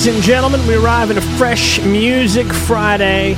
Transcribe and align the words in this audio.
Ladies 0.00 0.14
and 0.14 0.24
gentlemen, 0.24 0.66
we 0.66 0.76
arrive 0.76 1.10
in 1.10 1.18
a 1.18 1.36
fresh 1.36 1.78
Music 1.82 2.46
Friday. 2.46 3.34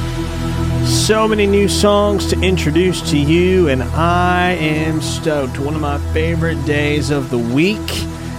So 0.86 1.26
many 1.26 1.44
new 1.44 1.66
songs 1.66 2.28
to 2.28 2.40
introduce 2.40 3.10
to 3.10 3.18
you, 3.18 3.68
and 3.68 3.82
I 3.82 4.52
am 4.52 5.00
stoked. 5.00 5.58
One 5.58 5.74
of 5.74 5.80
my 5.80 5.98
favorite 6.12 6.64
days 6.64 7.10
of 7.10 7.30
the 7.30 7.38
week 7.38 7.80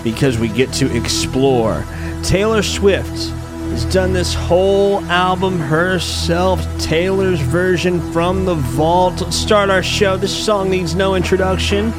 because 0.06 0.38
we 0.40 0.47
get 0.47 0.72
to 0.76 0.96
explore. 0.96 1.83
Taylor 2.24 2.63
Swift 2.63 3.10
has 3.12 3.83
done 3.94 4.13
this 4.13 4.33
whole 4.33 5.01
album 5.08 5.60
herself, 5.60 6.65
Taylor's 6.79 7.42
version 7.42 7.99
from 8.13 8.46
the 8.46 8.55
vault. 8.55 9.19
Let's 9.19 9.35
start 9.35 9.69
our 9.69 9.83
show. 9.83 10.15
This 10.15 10.46
song 10.46 10.69
needs 10.69 10.96
no 10.96 11.15
introduction. 11.15 11.92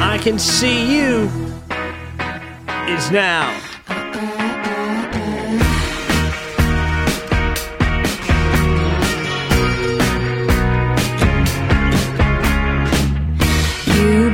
I 0.00 0.18
Can 0.20 0.40
See 0.40 0.98
You 0.98 1.30
is 2.88 3.12
now. 3.12 3.71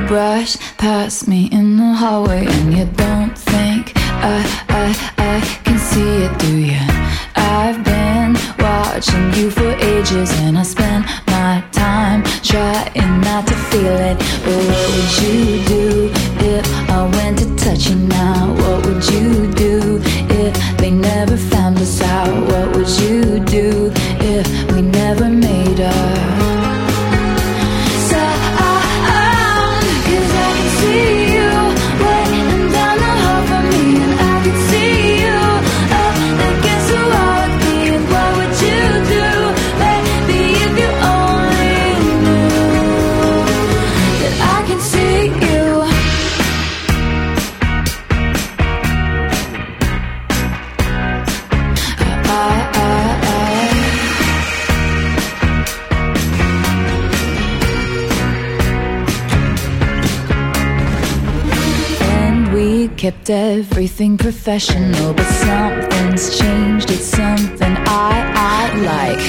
Brush 0.09 0.57
past 0.79 1.27
me 1.27 1.47
in 1.51 1.77
the 1.77 1.93
hallway 1.93 2.43
and 2.43 2.73
you 2.75 2.83
don't 2.97 3.37
think 3.37 3.93
I, 3.95 4.41
I, 4.67 4.85
I 5.19 5.39
can 5.63 5.77
see 5.77 6.23
it, 6.25 6.33
do 6.39 6.57
you? 6.57 6.81
I've 7.35 7.83
been 7.83 8.33
watching 8.57 9.31
you 9.35 9.51
for 9.51 9.69
ages 9.93 10.31
and 10.39 10.57
I 10.57 10.63
spend 10.63 11.05
my 11.27 11.63
time 11.71 12.23
trying 12.41 13.21
not 13.21 13.45
to 13.45 13.53
feel 13.69 13.97
it. 14.09 14.17
But 14.43 14.59
what 14.69 14.85
would 14.95 15.13
you 15.21 15.63
do 15.75 16.11
if 16.55 16.65
I 16.89 17.05
went 17.17 17.37
to 17.41 17.55
touch 17.55 17.87
you 17.89 17.95
now? 17.95 18.51
What 18.61 18.87
would 18.87 19.05
you 19.13 19.53
do 19.53 20.01
if 20.41 20.77
they 20.79 20.89
never 20.89 21.37
found 21.37 21.77
us 21.77 22.01
out? 22.01 22.33
What 22.49 22.75
would 22.75 22.89
you 22.99 23.45
do 23.45 23.91
everything 63.29 64.17
professional, 64.17 65.13
but 65.13 65.25
something's 65.25 66.37
changed. 66.39 66.89
It's 66.91 67.05
something 67.05 67.75
I 67.85 68.15
I 68.35 68.73
like. 68.91 69.19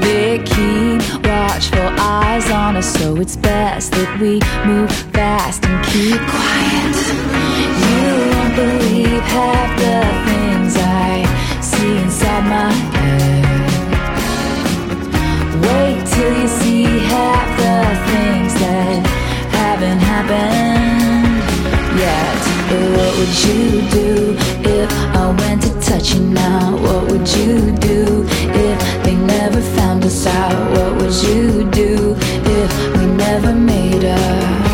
They 0.00 0.38
keep 0.38 1.24
watchful 1.24 1.88
eyes 1.98 2.50
on 2.50 2.76
us, 2.76 2.92
so 2.94 3.16
it's 3.16 3.36
best 3.36 3.92
that 3.92 4.20
we 4.20 4.40
move 4.66 4.92
fast 5.12 5.64
and 5.64 5.84
keep 5.86 6.20
quiet. 6.34 6.96
You 7.82 8.02
won't 8.32 8.54
believe 8.56 9.22
half 9.22 9.79
would 23.20 23.44
you 23.44 23.82
do 23.90 24.34
if 24.64 24.90
I 25.14 25.30
went 25.40 25.60
to 25.64 25.80
touch 25.80 26.14
you 26.14 26.20
now? 26.20 26.74
What 26.76 27.10
would 27.10 27.28
you 27.28 27.70
do 27.76 28.24
if 28.26 29.04
they 29.04 29.14
never 29.14 29.60
found 29.60 30.02
us 30.06 30.26
out? 30.26 30.70
What 30.70 30.96
would 30.96 31.14
you 31.28 31.70
do 31.70 32.16
if 32.16 32.96
we 32.96 33.04
never 33.04 33.52
made 33.54 34.06
up? 34.06 34.69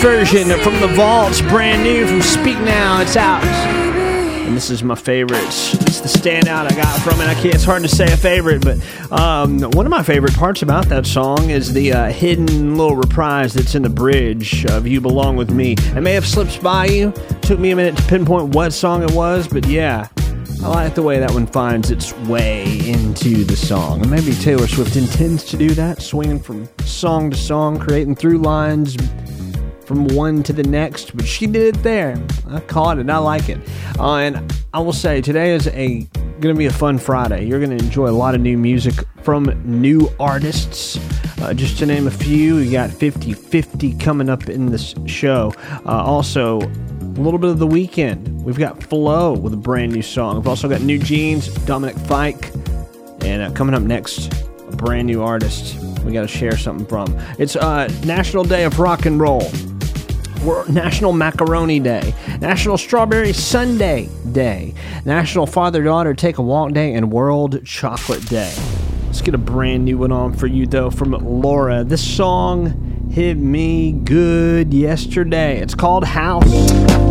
Version 0.00 0.48
from 0.60 0.80
The 0.80 0.88
Vaults, 0.88 1.42
brand 1.42 1.82
new 1.82 2.06
from 2.06 2.22
Speak 2.22 2.58
Now. 2.60 3.02
It's 3.02 3.16
out 3.16 3.44
and 4.50 4.56
this 4.56 4.68
is 4.68 4.82
my 4.82 4.96
favorite. 4.96 5.44
It's 5.44 6.00
the 6.00 6.08
standout 6.08 6.72
I 6.72 6.74
got 6.74 7.00
from 7.02 7.20
it. 7.20 7.28
I 7.28 7.34
can't. 7.34 7.54
It's 7.54 7.62
hard 7.62 7.82
to 7.82 7.88
say 7.88 8.12
a 8.12 8.16
favorite, 8.16 8.62
but 8.62 8.78
um, 9.12 9.60
one 9.60 9.86
of 9.86 9.90
my 9.90 10.02
favorite 10.02 10.34
parts 10.34 10.62
about 10.62 10.88
that 10.88 11.06
song 11.06 11.50
is 11.50 11.72
the 11.72 11.92
uh, 11.92 12.10
hidden 12.10 12.76
little 12.76 12.96
reprise 12.96 13.54
that's 13.54 13.76
in 13.76 13.82
the 13.82 13.88
bridge 13.90 14.64
of 14.66 14.88
"You 14.88 15.00
Belong 15.00 15.36
with 15.36 15.50
Me." 15.50 15.74
It 15.78 16.00
may 16.00 16.14
have 16.14 16.26
slipped 16.26 16.60
by 16.62 16.86
you. 16.86 17.12
Took 17.42 17.60
me 17.60 17.70
a 17.70 17.76
minute 17.76 17.96
to 17.98 18.02
pinpoint 18.08 18.52
what 18.54 18.72
song 18.72 19.04
it 19.04 19.12
was, 19.12 19.46
but 19.46 19.66
yeah, 19.66 20.08
I 20.64 20.68
like 20.68 20.96
the 20.96 21.02
way 21.02 21.20
that 21.20 21.30
one 21.30 21.46
finds 21.46 21.92
its 21.92 22.12
way 22.20 22.80
into 22.88 23.44
the 23.44 23.56
song. 23.56 24.00
And 24.00 24.10
maybe 24.10 24.32
Taylor 24.32 24.66
Swift 24.66 24.96
intends 24.96 25.44
to 25.44 25.56
do 25.56 25.70
that, 25.74 26.02
swinging 26.02 26.40
from 26.40 26.68
song 26.84 27.30
to 27.30 27.36
song, 27.36 27.78
creating 27.78 28.16
through 28.16 28.38
lines 28.38 28.96
from 29.90 30.06
one 30.14 30.40
to 30.40 30.52
the 30.52 30.62
next, 30.62 31.16
but 31.16 31.26
she 31.26 31.48
did 31.48 31.74
it 31.74 31.82
there. 31.82 32.16
I 32.48 32.60
caught 32.60 33.00
it. 33.00 33.10
I 33.10 33.18
like 33.18 33.48
it. 33.48 33.58
Uh, 33.98 34.18
and 34.18 34.54
I 34.72 34.78
will 34.78 34.92
say, 34.92 35.20
today 35.20 35.50
is 35.50 35.66
a 35.66 36.06
going 36.38 36.54
to 36.54 36.58
be 36.58 36.66
a 36.66 36.72
fun 36.72 36.96
Friday. 36.96 37.44
You're 37.44 37.58
going 37.58 37.76
to 37.76 37.84
enjoy 37.84 38.08
a 38.08 38.12
lot 38.12 38.36
of 38.36 38.40
new 38.40 38.56
music 38.56 38.94
from 39.24 39.46
new 39.64 40.08
artists. 40.20 40.96
Uh, 41.40 41.52
just 41.54 41.76
to 41.78 41.86
name 41.86 42.06
a 42.06 42.10
few, 42.12 42.54
we 42.54 42.70
got 42.70 42.92
50 42.92 43.32
50 43.32 43.94
coming 43.94 44.30
up 44.30 44.48
in 44.48 44.66
this 44.66 44.94
show. 45.06 45.52
Uh, 45.84 46.04
also, 46.04 46.60
a 46.60 47.18
little 47.18 47.40
bit 47.40 47.50
of 47.50 47.58
the 47.58 47.66
weekend. 47.66 48.44
We've 48.44 48.58
got 48.58 48.80
FLO 48.84 49.32
with 49.36 49.54
a 49.54 49.56
brand 49.56 49.90
new 49.90 50.02
song. 50.02 50.36
We've 50.36 50.46
also 50.46 50.68
got 50.68 50.82
NewJeans, 50.82 51.66
Dominic 51.66 51.96
Fike, 52.06 52.52
and 53.24 53.42
uh, 53.42 53.50
coming 53.56 53.74
up 53.74 53.82
next, 53.82 54.32
a 54.68 54.76
brand 54.76 55.08
new 55.08 55.20
artist 55.20 55.76
we 56.04 56.12
got 56.12 56.22
to 56.22 56.28
share 56.28 56.56
something 56.56 56.86
from. 56.86 57.18
It's 57.40 57.56
uh, 57.56 57.88
National 58.04 58.44
Day 58.44 58.62
of 58.62 58.78
Rock 58.78 59.04
and 59.06 59.20
Roll. 59.20 59.50
National 60.68 61.12
Macaroni 61.12 61.80
Day, 61.80 62.14
National 62.40 62.78
Strawberry 62.78 63.32
Sunday 63.32 64.08
Day, 64.32 64.74
National 65.04 65.46
Father 65.46 65.82
Daughter 65.82 66.14
Take 66.14 66.38
a 66.38 66.42
Walk 66.42 66.72
Day, 66.72 66.94
and 66.94 67.12
World 67.12 67.64
Chocolate 67.64 68.24
Day. 68.26 68.54
Let's 69.06 69.20
get 69.20 69.34
a 69.34 69.38
brand 69.38 69.84
new 69.84 69.98
one 69.98 70.12
on 70.12 70.32
for 70.32 70.46
you, 70.46 70.66
though, 70.66 70.90
from 70.90 71.10
Laura. 71.10 71.84
This 71.84 72.02
song 72.02 73.08
hit 73.10 73.36
me 73.36 73.92
good 73.92 74.72
yesterday. 74.72 75.58
It's 75.60 75.74
called 75.74 76.04
House. 76.04 77.09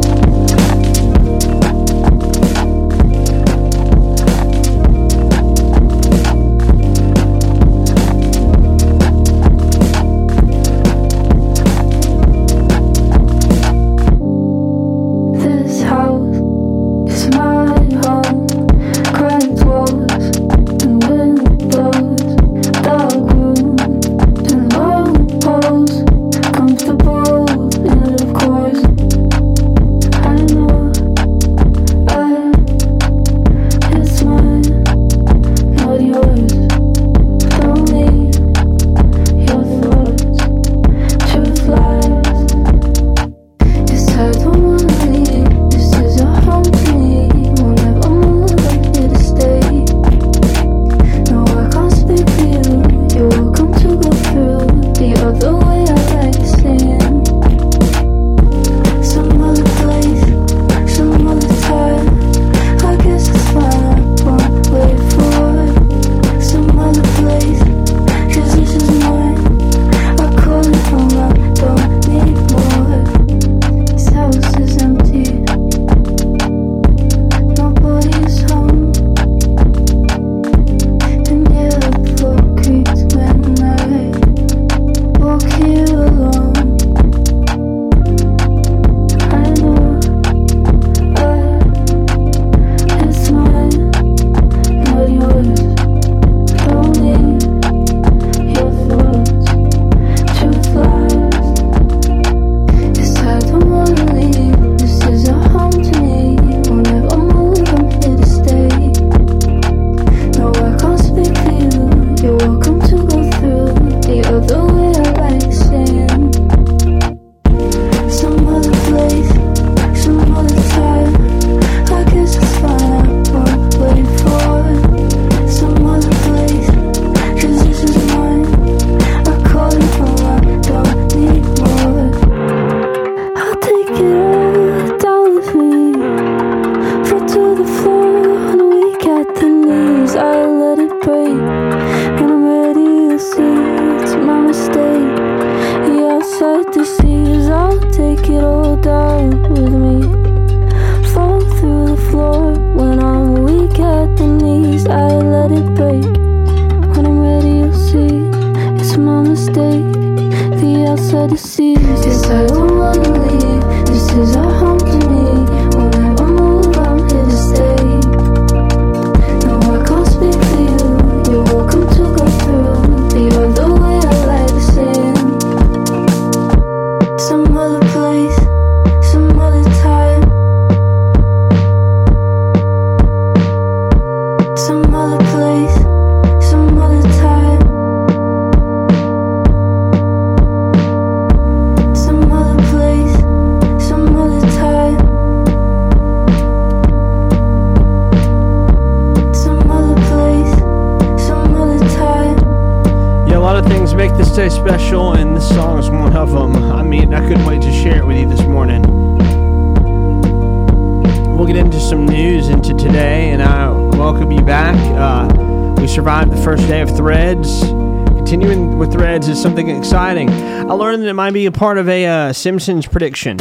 might 221.20 221.34
be 221.34 221.48
a 221.48 221.52
part 221.52 221.78
of 221.78 221.90
a 221.90 222.06
uh, 222.06 222.32
Simpsons 222.32 222.88
prediction. 222.88 223.38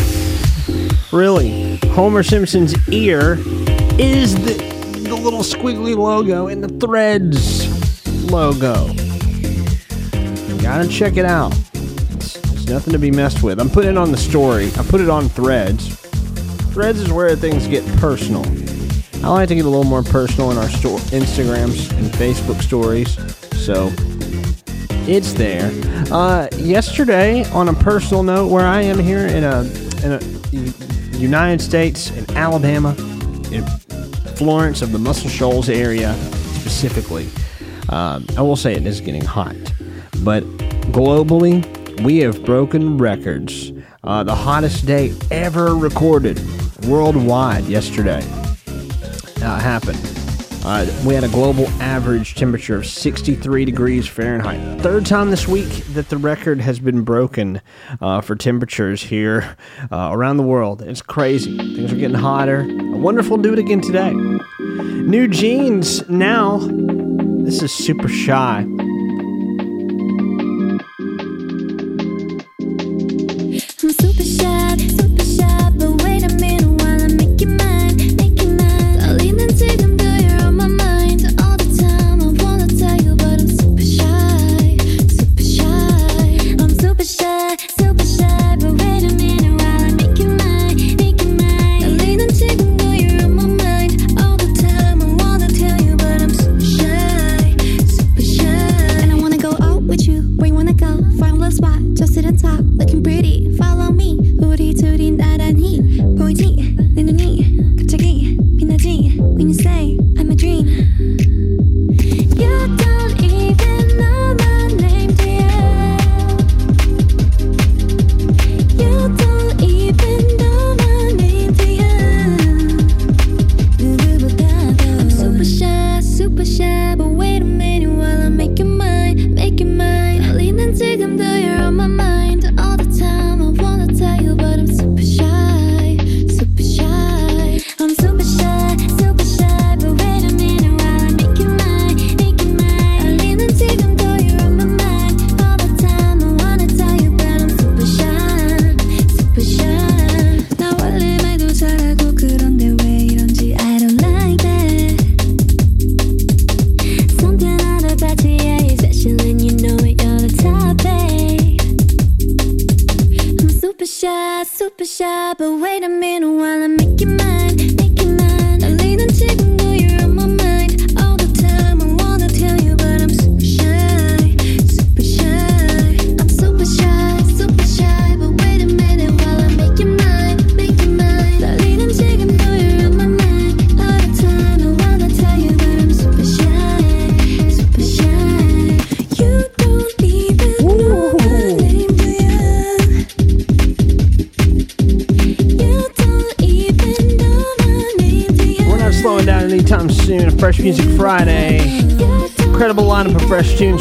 Really, 1.12 1.76
Homer 1.90 2.24
Simpson's 2.24 2.74
ear 2.88 3.36
is 4.00 4.34
the, 4.34 4.54
the 5.08 5.14
little 5.14 5.42
squiggly 5.42 5.96
logo 5.96 6.48
in 6.48 6.60
the 6.60 6.66
Threads 6.84 8.02
logo. 8.32 8.88
Gotta 10.60 10.88
check 10.88 11.16
it 11.16 11.24
out. 11.24 11.56
It's, 12.14 12.66
nothing 12.66 12.92
to 12.94 12.98
be 12.98 13.12
messed 13.12 13.44
with. 13.44 13.60
I'm 13.60 13.70
putting 13.70 13.92
it 13.92 13.96
on 13.96 14.10
the 14.10 14.16
story. 14.16 14.72
I 14.76 14.82
put 14.82 15.00
it 15.00 15.08
on 15.08 15.28
Threads. 15.28 15.94
Threads 16.72 17.00
is 17.00 17.12
where 17.12 17.36
things 17.36 17.68
get 17.68 17.86
personal. 17.98 18.44
I 19.24 19.28
like 19.28 19.48
to 19.50 19.54
get 19.54 19.66
a 19.66 19.68
little 19.68 19.84
more 19.84 20.02
personal 20.02 20.50
in 20.50 20.58
our 20.58 20.68
sto- 20.68 20.98
Instagrams 21.16 21.92
and 21.92 22.10
Facebook 22.10 22.60
stories. 22.60 23.14
So 23.64 23.90
it's 25.08 25.32
there. 25.32 25.70
Uh, 26.12 26.48
yesterday, 26.56 27.44
on 27.50 27.68
a 27.68 27.72
personal 27.72 28.22
note, 28.22 28.48
where 28.48 28.66
I 28.66 28.82
am 28.82 28.98
here 28.98 29.26
in 29.26 29.42
a 29.42 29.62
in 30.04 30.12
a 30.12 31.16
United 31.16 31.60
States 31.60 32.10
in 32.10 32.30
Alabama, 32.36 32.90
in 33.50 33.66
Florence 34.36 34.82
of 34.82 34.92
the 34.92 34.98
Muscle 34.98 35.30
Shoals 35.30 35.68
area 35.68 36.14
specifically, 36.60 37.28
um, 37.88 38.26
I 38.36 38.42
will 38.42 38.56
say 38.56 38.74
it 38.74 38.86
is 38.86 39.00
getting 39.00 39.24
hot, 39.24 39.56
but 40.22 40.44
globally, 40.92 41.64
we 42.02 42.18
have 42.18 42.44
broken 42.44 42.98
records. 42.98 43.72
Uh, 44.04 44.22
the 44.22 44.34
hottest 44.34 44.86
day 44.86 45.12
ever 45.30 45.74
recorded 45.74 46.40
worldwide 46.86 47.64
yesterday 47.64 48.22
uh, 49.42 49.58
happened. 49.58 50.17
Uh, 50.64 50.86
we 51.06 51.14
had 51.14 51.24
a 51.24 51.28
global 51.28 51.66
average 51.80 52.34
temperature 52.34 52.76
of 52.76 52.86
63 52.86 53.64
degrees 53.64 54.06
Fahrenheit. 54.06 54.80
Third 54.80 55.06
time 55.06 55.30
this 55.30 55.46
week 55.48 55.68
that 55.94 56.08
the 56.08 56.16
record 56.16 56.60
has 56.60 56.78
been 56.78 57.02
broken 57.02 57.60
uh, 58.00 58.20
for 58.20 58.36
temperatures 58.36 59.02
here 59.02 59.56
uh, 59.90 60.10
around 60.12 60.36
the 60.36 60.42
world. 60.42 60.82
It's 60.82 61.02
crazy. 61.02 61.56
Things 61.56 61.92
are 61.92 61.96
getting 61.96 62.16
hotter. 62.16 62.60
A 62.60 62.96
wonderful 62.96 63.36
do 63.38 63.52
it 63.52 63.58
again 63.58 63.80
today. 63.80 64.12
NewJeans 64.60 66.08
now. 66.08 66.58
This 67.44 67.62
is 67.62 67.72
super 67.72 68.08
shy. 68.08 68.66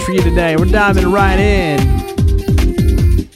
for 0.07 0.13
you 0.13 0.21
today. 0.21 0.55
We're 0.55 0.63
diving 0.65 1.11
right 1.11 1.37
in, 1.37 1.85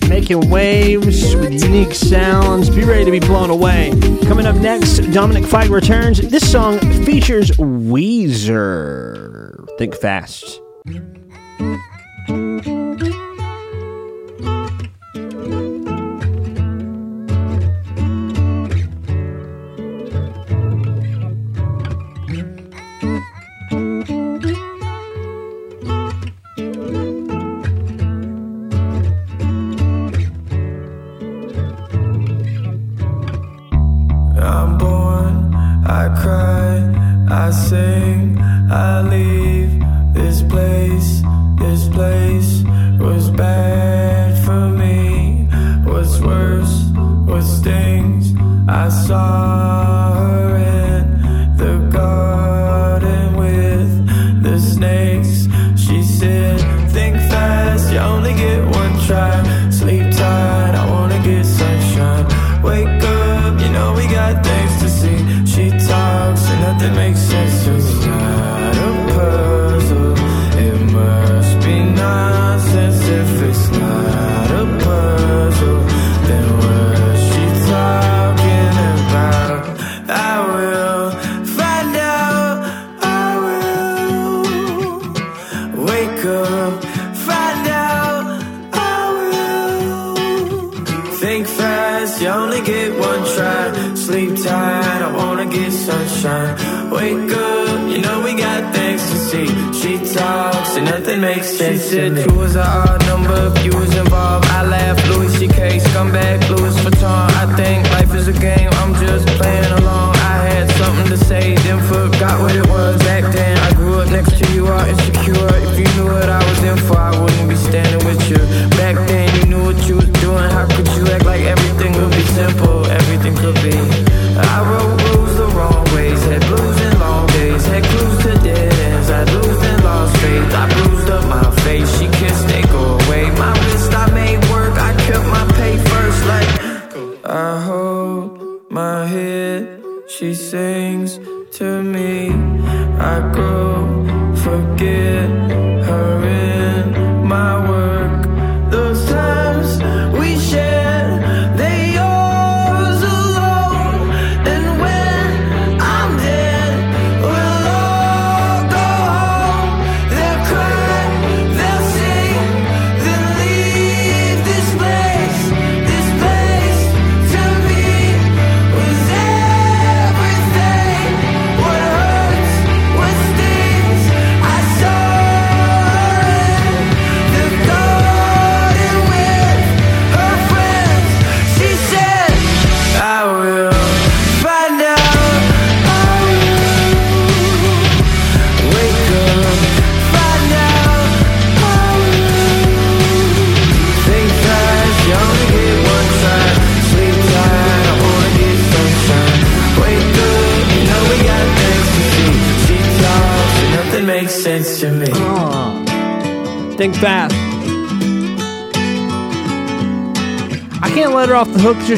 making 0.07 0.49
waves 0.49 1.35
with 1.35 1.61
unique 1.61 1.93
sounds. 1.93 2.69
Be 2.69 2.85
ready 2.85 3.03
to 3.03 3.11
be 3.11 3.19
blown 3.19 3.49
away. 3.49 3.91
Coming 4.25 4.45
up 4.45 4.55
next, 4.55 4.99
Dominic 5.11 5.43
Fike 5.43 5.69
returns. 5.69 6.21
This 6.21 6.49
song 6.49 6.79
features 7.03 7.51
Weezer. 7.57 8.57
Think 9.77 9.95
fast. 9.95 10.50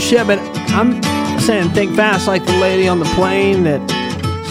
Yet, 0.01 0.25
but 0.25 0.39
I'm 0.71 1.03
saying 1.39 1.69
think 1.69 1.95
fast 1.95 2.27
like 2.27 2.43
the 2.45 2.57
lady 2.57 2.87
on 2.87 2.97
the 2.97 3.05
plane 3.13 3.63
that 3.63 3.79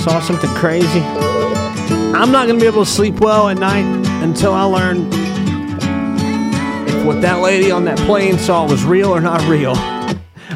saw 0.04 0.20
something 0.20 0.50
crazy. 0.50 1.00
I'm 1.00 2.30
not 2.30 2.46
going 2.46 2.60
to 2.60 2.64
be 2.64 2.68
able 2.68 2.84
to 2.84 2.90
sleep 2.90 3.18
well 3.18 3.48
at 3.48 3.58
night 3.58 3.84
until 4.22 4.52
I 4.52 4.62
learn 4.62 5.08
if 6.86 7.04
what 7.04 7.20
that 7.22 7.40
lady 7.40 7.72
on 7.72 7.84
that 7.86 7.98
plane 7.98 8.38
saw 8.38 8.68
was 8.68 8.84
real 8.84 9.08
or 9.08 9.20
not 9.20 9.42
real. 9.48 9.74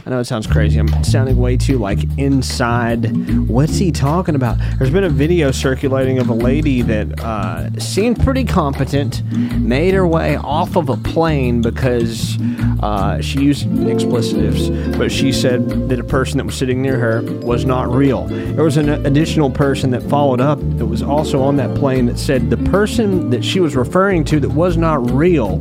I 0.07 0.11
know 0.11 0.20
it 0.20 0.27
sounds 0.27 0.46
crazy. 0.46 0.79
I'm 0.79 1.03
sounding 1.03 1.37
way 1.37 1.57
too 1.57 1.79
like 1.79 1.99
inside. 2.16 3.11
What's 3.49 3.79
he 3.79 3.90
talking 3.90 4.37
about? 4.37 4.57
There's 4.79 4.90
been 4.90 5.03
a 5.03 5.09
video 5.09 5.51
circulating 5.51 6.18
of 6.18 6.29
a 6.29 6.35
lady 6.35 6.83
that 6.83 7.20
uh, 7.20 7.77
seemed 7.81 8.22
pretty 8.22 8.44
competent, 8.44 9.25
made 9.59 9.94
her 9.94 10.07
way 10.07 10.37
off 10.37 10.77
of 10.77 10.90
a 10.90 10.96
plane 10.96 11.61
because 11.61 12.37
uh, 12.81 13.21
she 13.21 13.41
used 13.41 13.67
explicitives, 13.67 14.99
but 14.99 15.11
she 15.11 15.33
said 15.33 15.89
that 15.89 15.99
a 15.99 16.05
person 16.05 16.39
that 16.39 16.45
was 16.45 16.57
sitting 16.57 16.83
near 16.83 16.99
her 16.99 17.23
was 17.41 17.65
not 17.65 17.91
real. 17.91 18.27
There 18.27 18.65
was 18.65 18.77
an 18.77 18.89
additional 19.07 19.51
person 19.51 19.91
that 19.91 20.03
followed 20.03 20.41
up 20.41 20.59
that 20.79 20.87
was 20.87 21.03
also 21.03 21.43
on 21.43 21.57
that 21.57 21.75
plane 21.77 22.07
that 22.07 22.19
said 22.19 22.51
the 22.51 22.57
person 22.57 23.31
that 23.31 23.45
she 23.45 23.61
was 23.61 23.77
referring 23.77 24.25
to 24.25 24.41
that 24.41 24.51
was 24.51 24.77
not 24.77 25.11
real 25.11 25.59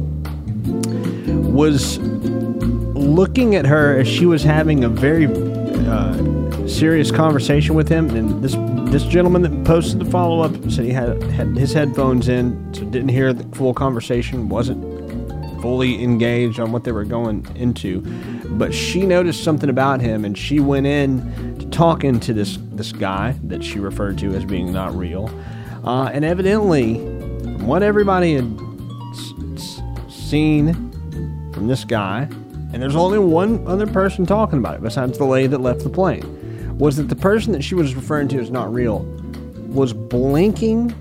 was 1.55 1.99
looking 1.99 3.55
at 3.55 3.65
her 3.65 3.99
as 3.99 4.07
she 4.07 4.25
was 4.25 4.43
having 4.43 4.83
a 4.83 4.89
very 4.89 5.27
uh, 5.87 6.67
serious 6.67 7.11
conversation 7.11 7.75
with 7.75 7.87
him, 7.87 8.09
and 8.09 8.43
this 8.43 8.55
this 8.91 9.03
gentleman 9.05 9.41
that 9.41 9.65
posted 9.65 9.99
the 9.99 10.05
follow 10.05 10.41
up 10.41 10.53
said 10.69 10.85
he 10.85 10.91
had 10.91 11.21
had 11.23 11.47
his 11.57 11.73
headphones 11.73 12.27
in, 12.27 12.73
so 12.73 12.83
didn't 12.85 13.09
hear 13.09 13.33
the 13.33 13.43
full 13.55 13.73
conversation, 13.73 14.47
wasn't 14.49 14.94
fully 15.65 16.03
engaged 16.03 16.59
on 16.59 16.71
what 16.71 16.83
they 16.83 16.91
were 16.91 17.03
going 17.03 17.43
into, 17.55 17.99
but 18.51 18.71
she 18.71 19.03
noticed 19.03 19.43
something 19.43 19.67
about 19.71 19.99
him, 19.99 20.23
and 20.23 20.37
she 20.37 20.59
went 20.59 20.85
in 20.85 21.57
to 21.57 21.65
talking 21.69 22.19
to 22.19 22.33
this 22.33 22.59
this 22.73 22.91
guy 22.91 23.35
that 23.45 23.63
she 23.63 23.79
referred 23.79 24.15
to 24.15 24.31
as 24.35 24.45
being 24.45 24.71
not 24.71 24.95
real, 24.95 25.27
uh, 25.83 26.11
and 26.13 26.23
evidently, 26.23 26.97
from 27.41 27.65
what 27.65 27.81
everybody 27.81 28.35
had 28.35 28.45
s- 29.09 29.33
s- 29.55 29.81
seen 30.07 30.71
from 31.51 31.65
this 31.67 31.83
guy, 31.83 32.27
and 32.71 32.79
there's 32.79 32.95
only 32.95 33.17
one 33.17 33.65
other 33.65 33.87
person 33.87 34.23
talking 34.23 34.59
about 34.59 34.75
it 34.75 34.83
besides 34.83 35.17
the 35.17 35.25
lady 35.25 35.47
that 35.47 35.61
left 35.61 35.81
the 35.81 35.89
plane, 35.89 36.77
was 36.77 36.95
that 36.97 37.09
the 37.09 37.15
person 37.15 37.51
that 37.53 37.63
she 37.63 37.73
was 37.73 37.95
referring 37.95 38.27
to 38.27 38.37
as 38.39 38.51
not 38.51 38.71
real 38.71 38.99
was 39.69 39.93
blinking, 39.93 40.93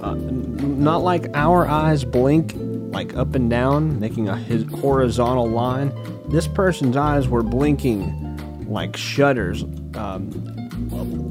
uh, 0.00 0.14
not 0.14 1.04
like 1.04 1.28
our 1.34 1.64
eyes 1.68 2.02
blink, 2.04 2.56
like 2.90 3.14
up 3.14 3.34
and 3.34 3.48
down, 3.50 3.98
making 4.00 4.28
a 4.28 4.36
horizontal 4.76 5.48
line. 5.48 5.92
This 6.28 6.48
person's 6.48 6.96
eyes 6.96 7.28
were 7.28 7.42
blinking 7.42 8.66
like 8.68 8.96
shutters, 8.96 9.62
um, 9.94 10.30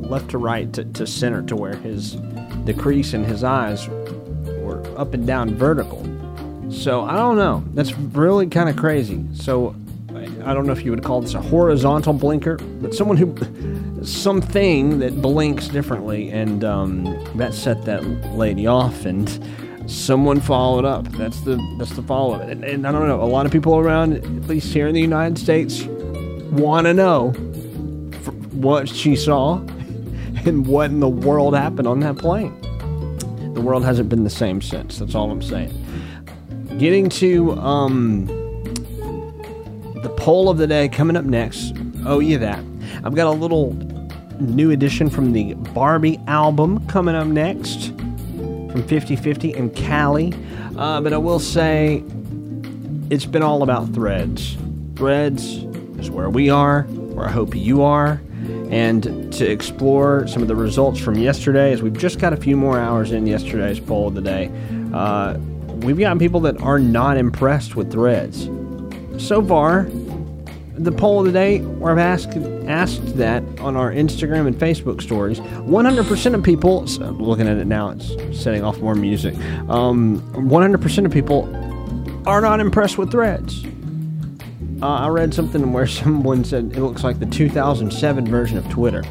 left 0.10 0.30
to 0.32 0.38
right 0.38 0.72
to, 0.74 0.86
to 0.86 1.06
center, 1.06 1.42
to 1.44 1.56
where 1.56 1.76
his 1.76 2.18
the 2.66 2.74
crease 2.74 3.14
in 3.14 3.24
his 3.24 3.44
eyes 3.44 3.88
were 3.88 4.84
up 4.98 5.14
and 5.14 5.26
down 5.26 5.56
vertical. 5.56 6.04
So 6.70 7.04
I 7.04 7.16
don't 7.16 7.38
know. 7.38 7.64
That's 7.74 7.98
really 7.98 8.48
kind 8.48 8.70
of 8.70 8.76
crazy. 8.76 9.24
So 9.34 9.76
I 10.48 10.54
don't 10.54 10.66
know 10.66 10.72
if 10.72 10.84
you 10.84 10.92
would 10.92 11.04
call 11.04 11.22
this 11.22 11.34
a 11.34 11.42
horizontal 11.42 12.14
blinker, 12.14 12.56
but 12.56 12.94
someone 12.94 13.18
who, 13.18 13.36
something 14.04 15.00
that 15.00 15.22
blinks 15.22 15.68
differently, 15.68 16.30
and 16.30 16.64
um, 16.64 17.04
that 17.36 17.54
set 17.54 17.84
that 17.86 18.04
lady 18.34 18.66
off, 18.66 19.06
and 19.06 19.28
someone 19.88 20.40
followed 20.40 20.86
up. 20.86 21.08
That's 21.14 21.42
the 21.42 21.56
that's 21.78 21.92
the 21.92 22.04
follow 22.04 22.36
up. 22.36 22.42
And, 22.42 22.64
and 22.64 22.88
I 22.88 22.92
don't 22.92 23.08
know. 23.08 23.22
A 23.22 23.26
lot 23.26 23.46
of 23.46 23.52
people 23.52 23.78
around, 23.78 24.14
at 24.14 24.48
least 24.48 24.74
here 24.74 24.88
in 24.88 24.94
the 24.94 25.02
United 25.02 25.38
States, 25.40 25.84
want 26.52 26.86
to 26.86 26.94
know 26.94 27.32
what 28.52 28.90
she 28.90 29.16
saw 29.16 29.58
and 30.46 30.68
what 30.68 30.92
in 30.92 31.00
the 31.00 31.10
world 31.10 31.56
happened 31.56 31.88
on 31.88 32.00
that 32.02 32.18
plane. 32.18 32.54
The 33.54 33.62
world 33.62 33.84
hasn't 33.84 34.10
been 34.10 34.24
the 34.24 34.30
same 34.30 34.62
since. 34.62 35.00
That's 35.00 35.16
all 35.16 35.32
I'm 35.32 35.42
saying 35.42 35.74
getting 36.78 37.10
to 37.10 37.54
um, 37.54 38.28
the 40.04 40.14
poll 40.18 40.50
of 40.50 40.58
the 40.58 40.68
day 40.68 40.88
coming 40.88 41.16
up 41.16 41.26
next. 41.26 41.74
Oh, 42.06 42.20
yeah, 42.20 42.38
that. 42.38 42.64
I've 43.04 43.16
got 43.16 43.28
a 43.28 43.32
little 43.32 43.74
new 44.40 44.70
edition 44.72 45.10
from 45.10 45.34
the 45.34 45.56
Barbie 45.56 46.20
album 46.28 46.86
coming 46.88 47.16
up 47.16 47.28
next 47.28 47.97
from 48.78 48.88
50 48.88 49.16
50 49.16 49.54
and 49.54 49.72
Kaliii. 49.74 50.34
Uh, 50.78 51.02
but 51.02 51.12
I 51.12 51.18
will 51.18 51.40
say 51.40 52.04
it's 53.10 53.26
been 53.26 53.42
all 53.42 53.64
about 53.64 53.92
threads. 53.94 54.56
Threads 54.96 55.64
is 56.00 56.12
where 56.12 56.30
we 56.30 56.50
are, 56.50 56.84
where 56.84 57.26
I 57.26 57.32
hope 57.32 57.56
you 57.56 57.82
are. 57.82 58.22
And 58.70 59.34
to 59.34 59.50
explore 59.50 60.28
some 60.28 60.42
of 60.42 60.48
the 60.48 60.56
results 60.56 61.00
from 61.00 61.16
yesterday, 61.16 61.72
as 61.72 61.82
we've 61.82 61.98
just 61.98 62.20
got 62.20 62.34
a 62.34 62.38
few 62.38 62.56
more 62.56 62.80
hours 62.80 63.12
in 63.12 63.26
yesterday's 63.26 63.80
poll 63.80 64.10
of 64.10 64.14
the 64.14 64.22
day, 64.22 64.52
uh, 64.94 65.38
we've 65.78 65.98
gotten 65.98 66.20
people 66.20 66.42
that 66.42 66.62
are 66.62 66.78
not 66.78 67.18
impressed 67.18 67.76
with 67.76 67.92
threads. 67.92 68.50
So 69.18 69.44
far, 69.44 69.90
the 70.78 70.92
poll 70.92 71.20
of 71.20 71.26
the 71.26 71.32
day, 71.32 71.60
where 71.60 71.92
I've 71.92 71.98
asked 71.98 72.38
asked 72.68 73.18
that 73.18 73.44
on 73.60 73.76
our 73.76 73.92
Instagram 73.92 74.48
and 74.48 74.56
Facebook 74.56 75.02
stories, 75.02 75.40
100% 75.40 76.34
of 76.34 76.44
people, 76.44 76.86
so 76.88 77.06
looking 77.12 77.48
at 77.48 77.58
it 77.58 77.66
now, 77.66 77.90
it's 77.90 78.10
setting 78.38 78.64
off 78.64 78.78
more 78.80 78.96
music. 78.96 79.36
Um, 79.70 80.22
100% 80.34 81.06
of 81.06 81.12
people 81.12 81.44
are 82.28 82.42
not 82.42 82.60
impressed 82.60 82.98
with 82.98 83.12
threads. 83.12 83.66
Uh, 84.82 84.88
I 84.88 85.08
read 85.08 85.34
something 85.34 85.74
where 85.74 85.88
someone 85.88 86.44
said 86.44 86.66
it 86.74 86.80
looks 86.82 87.04
like 87.04 87.20
the 87.20 87.26
2007 87.26 88.28
version 88.28 88.58
of 88.58 88.70
Twitter. 88.70 89.04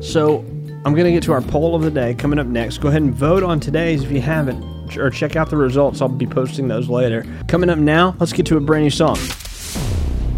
So 0.00 0.38
I'm 0.84 0.94
going 0.94 1.06
to 1.06 1.12
get 1.12 1.24
to 1.24 1.32
our 1.32 1.42
poll 1.42 1.74
of 1.74 1.82
the 1.82 1.90
day 1.90 2.14
coming 2.14 2.38
up 2.38 2.46
next. 2.46 2.78
Go 2.78 2.88
ahead 2.88 3.02
and 3.02 3.12
vote 3.12 3.42
on 3.42 3.58
today's 3.58 4.04
if 4.04 4.12
you 4.12 4.20
haven't, 4.20 4.96
or 4.96 5.10
check 5.10 5.34
out 5.34 5.50
the 5.50 5.56
results. 5.56 6.00
I'll 6.00 6.08
be 6.08 6.26
posting 6.26 6.68
those 6.68 6.88
later. 6.88 7.26
Coming 7.48 7.70
up 7.70 7.78
now, 7.78 8.14
let's 8.20 8.32
get 8.32 8.46
to 8.46 8.56
a 8.56 8.60
brand 8.60 8.84
new 8.84 8.90
song 8.90 9.18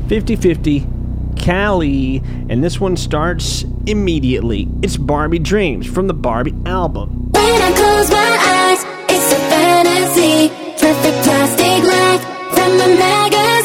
50 0.08 0.36
50 0.36 0.80
Kaliii, 1.34 2.50
and 2.50 2.64
this 2.64 2.80
one 2.80 2.96
starts 2.96 3.64
immediately. 3.86 4.66
It's 4.82 4.96
Barbie 4.96 5.38
Dreams 5.38 5.86
from 5.86 6.06
the 6.06 6.14
Barbie 6.14 6.54
album. 6.64 7.30
When 7.32 7.62
I 7.62 7.72
close 7.76 8.10
my 8.10 8.36
eyes, 8.56 8.84
it's 9.10 9.32
a 9.32 9.36
fantasy. 9.50 10.48
Perfect 10.80 11.24
plastic 11.24 11.84
life 11.84 12.22
from 12.54 12.72
a 12.72 12.98
magazine. 12.98 13.57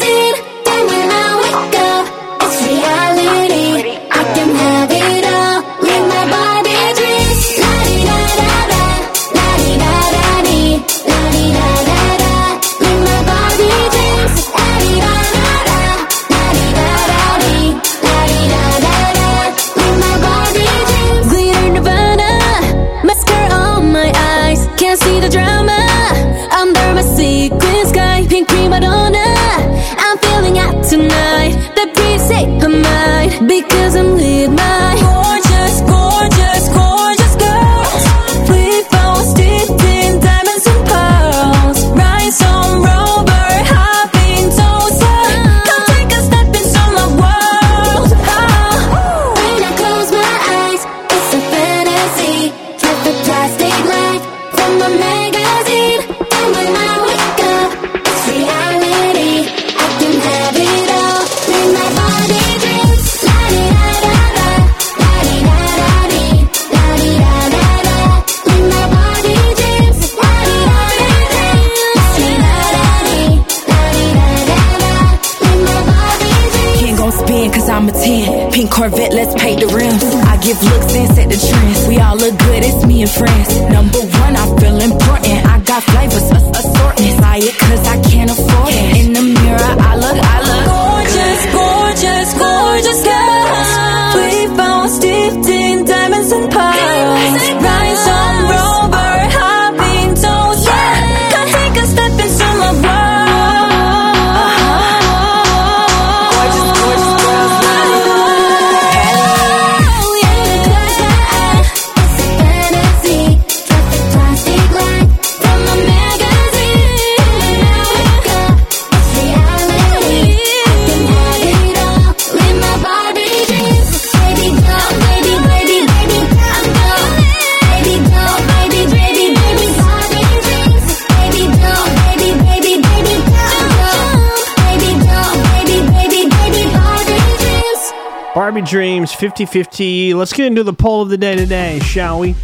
Dreams 138.64 139.12
50 139.12 139.44
50. 139.44 140.14
Let's 140.14 140.32
get 140.32 140.46
into 140.46 140.64
the 140.64 140.72
poll 140.72 141.02
of 141.02 141.10
the 141.10 141.18
day 141.18 141.36
today, 141.36 141.80
shall 141.80 142.18
we? 142.18 142.34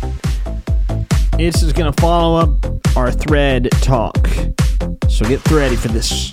This 1.38 1.62
is 1.62 1.72
going 1.72 1.90
to 1.90 2.00
follow 2.00 2.38
up 2.38 2.96
our 2.96 3.10
thread 3.10 3.70
talk. 3.80 4.28
So 5.08 5.24
get 5.24 5.48
ready 5.50 5.76
for 5.76 5.88
this 5.88 6.30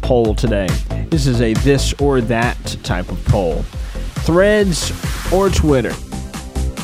poll 0.00 0.34
today. 0.34 0.66
This 1.10 1.26
is 1.26 1.40
a 1.40 1.54
this 1.54 1.92
or 2.00 2.20
that 2.22 2.56
type 2.82 3.10
of 3.10 3.24
poll. 3.26 3.62
Threads 4.24 4.92
or 5.32 5.48
Twitter? 5.48 5.92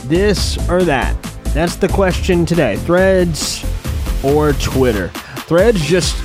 This 0.07 0.57
or 0.69 0.85
that? 0.85 1.21
That's 1.47 1.77
the 1.77 1.89
question 1.89 2.47
today. 2.47 2.77
Threads 2.77 3.65
or 4.23 4.53
Twitter? 4.55 5.09
Threads 5.49 5.85
just 5.85 6.17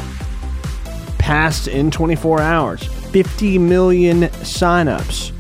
passed 1.18 1.68
in 1.68 1.90
24 1.90 2.42
hours. 2.42 2.84
50 2.84 3.58
million 3.58 4.24
signups. 4.44 5.32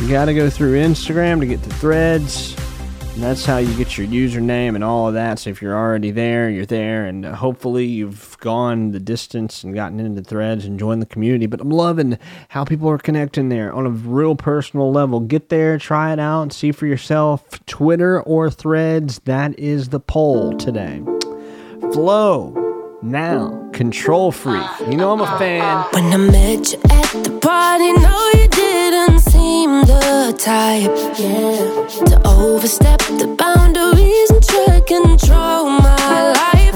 You 0.00 0.10
got 0.10 0.26
to 0.26 0.34
go 0.34 0.50
through 0.50 0.78
Instagram 0.78 1.40
to 1.40 1.46
get 1.46 1.62
the 1.62 1.72
threads. 1.74 2.54
And 3.14 3.22
that's 3.22 3.46
how 3.46 3.58
you 3.58 3.72
get 3.76 3.96
your 3.96 4.08
username 4.08 4.74
and 4.74 4.82
all 4.82 5.06
of 5.06 5.14
that. 5.14 5.38
So 5.38 5.50
if 5.50 5.62
you're 5.62 5.76
already 5.76 6.10
there, 6.10 6.50
you're 6.50 6.66
there. 6.66 7.06
And 7.06 7.24
uh, 7.24 7.36
hopefully 7.36 7.84
you've 7.84 8.36
gone 8.40 8.90
the 8.90 8.98
distance 8.98 9.62
and 9.62 9.72
gotten 9.72 10.00
into 10.00 10.20
threads 10.20 10.64
and 10.64 10.80
joined 10.80 11.00
the 11.00 11.06
community. 11.06 11.46
But 11.46 11.60
I'm 11.60 11.70
loving 11.70 12.18
how 12.48 12.64
people 12.64 12.90
are 12.90 12.98
connecting 12.98 13.50
there 13.50 13.72
on 13.72 13.86
a 13.86 13.90
real 13.90 14.34
personal 14.34 14.90
level. 14.90 15.20
Get 15.20 15.48
there, 15.48 15.78
try 15.78 16.12
it 16.12 16.18
out, 16.18 16.52
see 16.52 16.72
for 16.72 16.86
yourself. 16.86 17.64
Twitter 17.66 18.20
or 18.20 18.50
threads, 18.50 19.20
that 19.20 19.56
is 19.60 19.90
the 19.90 20.00
poll 20.00 20.56
today. 20.58 21.00
FLO. 21.92 22.63
Now, 23.04 23.68
control 23.74 24.32
freak. 24.32 24.64
You 24.88 24.96
know 24.96 25.12
I'm 25.12 25.20
a 25.20 25.38
fan. 25.38 25.84
When 25.92 26.10
I 26.10 26.16
met 26.16 26.72
you 26.72 26.78
at 26.88 27.10
the 27.22 27.38
party, 27.38 27.92
no, 27.92 28.30
you 28.32 28.48
didn't 28.48 29.20
seem 29.20 29.82
the 29.82 30.34
type, 30.38 30.90
yeah, 31.20 32.06
to 32.06 32.22
overstep 32.24 33.00
the 33.20 33.26
boundaries 33.38 34.30
and 34.30 34.42
try 34.42 34.80
to 34.80 34.84
control 34.86 35.68
my 35.68 36.32
life. 36.32 36.74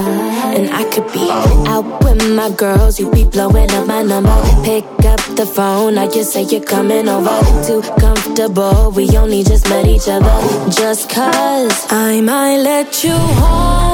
And 0.54 0.68
I 0.68 0.84
could 0.92 1.10
be 1.14 1.30
out 1.66 2.04
with 2.04 2.22
my 2.34 2.50
girls, 2.50 3.00
you 3.00 3.10
be 3.10 3.24
blowing 3.24 3.70
up 3.70 3.86
my 3.86 4.02
number. 4.02 4.38
Pick 4.64 4.84
up 5.06 5.20
the 5.34 5.46
phone, 5.46 5.94
now 5.94 6.12
you 6.12 6.24
say 6.24 6.42
you're 6.42 6.60
coming 6.60 7.08
over. 7.08 7.40
Too 7.66 7.80
comfortable, 7.98 8.90
we 8.90 9.08
only 9.16 9.44
just 9.44 9.66
met 9.70 9.86
each 9.86 10.08
other. 10.08 10.70
Just 10.70 11.08
cause 11.08 11.86
I 11.88 12.20
might 12.20 12.58
let 12.58 13.02
you 13.02 13.16
hold 13.16 13.87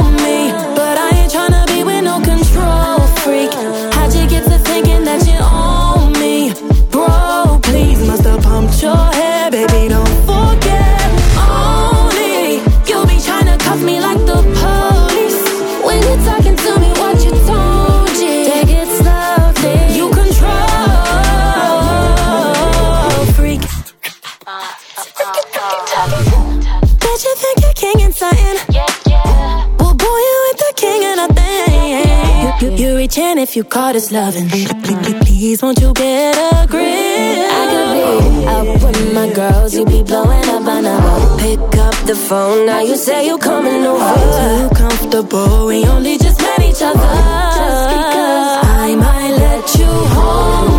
How'd 3.55 4.13
you 4.15 4.27
get 4.29 4.45
to 4.45 4.59
thinking 4.59 5.05
that 5.05 5.23
you 5.31 5.39
own 5.39 6.13
me? 6.21 6.53
Bro, 6.91 7.61
please, 7.63 8.05
must 8.07 8.25
have 8.25 8.43
pumped 8.43 8.83
your 8.83 8.97
hair, 8.97 9.24
10 33.15 33.39
if 33.39 33.55
you 33.55 33.63
caught 33.63 33.95
us 33.95 34.11
loving. 34.11 34.49
Please, 34.49 34.73
please, 35.23 35.63
won't 35.63 35.81
you 35.81 35.93
get 35.93 36.35
a 36.37 36.67
grip? 36.67 36.83
I 36.83 37.65
could 37.71 37.89
be 37.95 38.47
out 38.49 38.67
with 38.67 39.15
my 39.15 39.33
girls, 39.33 39.73
you 39.73 39.85
be 39.85 40.03
blowing 40.03 40.45
up 40.49 40.65
by 40.65 40.81
now. 40.81 41.37
Pick 41.39 41.61
up 41.79 41.95
the 42.09 42.17
phone, 42.17 42.67
now 42.67 42.81
you 42.81 42.97
say 42.97 43.25
you're 43.25 43.39
coming 43.39 43.87
over. 43.87 44.15
Too 44.41 44.75
comfortable, 44.75 45.67
we 45.67 45.85
only 45.87 46.19
just 46.19 46.41
met 46.41 46.59
each 46.59 46.83
other. 46.83 47.15
Just 47.61 47.89
because 47.95 48.67
I 48.83 48.97
might 48.99 49.35
let 49.39 49.77
you 49.79 49.87
home. 49.87 50.74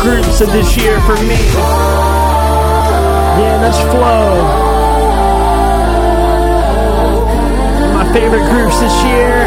Groups 0.00 0.40
of 0.40 0.52
this 0.52 0.76
year 0.76 1.00
for 1.00 1.16
me. 1.16 1.34
Yeah, 3.36 3.58
that's 3.60 3.78
FLO. 3.92 4.77
Favorite 8.12 8.48
groups 8.50 8.80
this 8.80 9.04
year. 9.04 9.44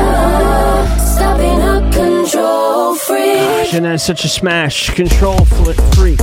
Stopping 1.00 1.62
up 1.62 1.92
control 1.94 2.96
freak. 2.96 3.74
And 3.74 3.86
that's 3.86 4.04
such 4.04 4.24
a 4.24 4.30
smash. 4.30 4.92
Control 4.92 5.44
Freak. 5.96 6.20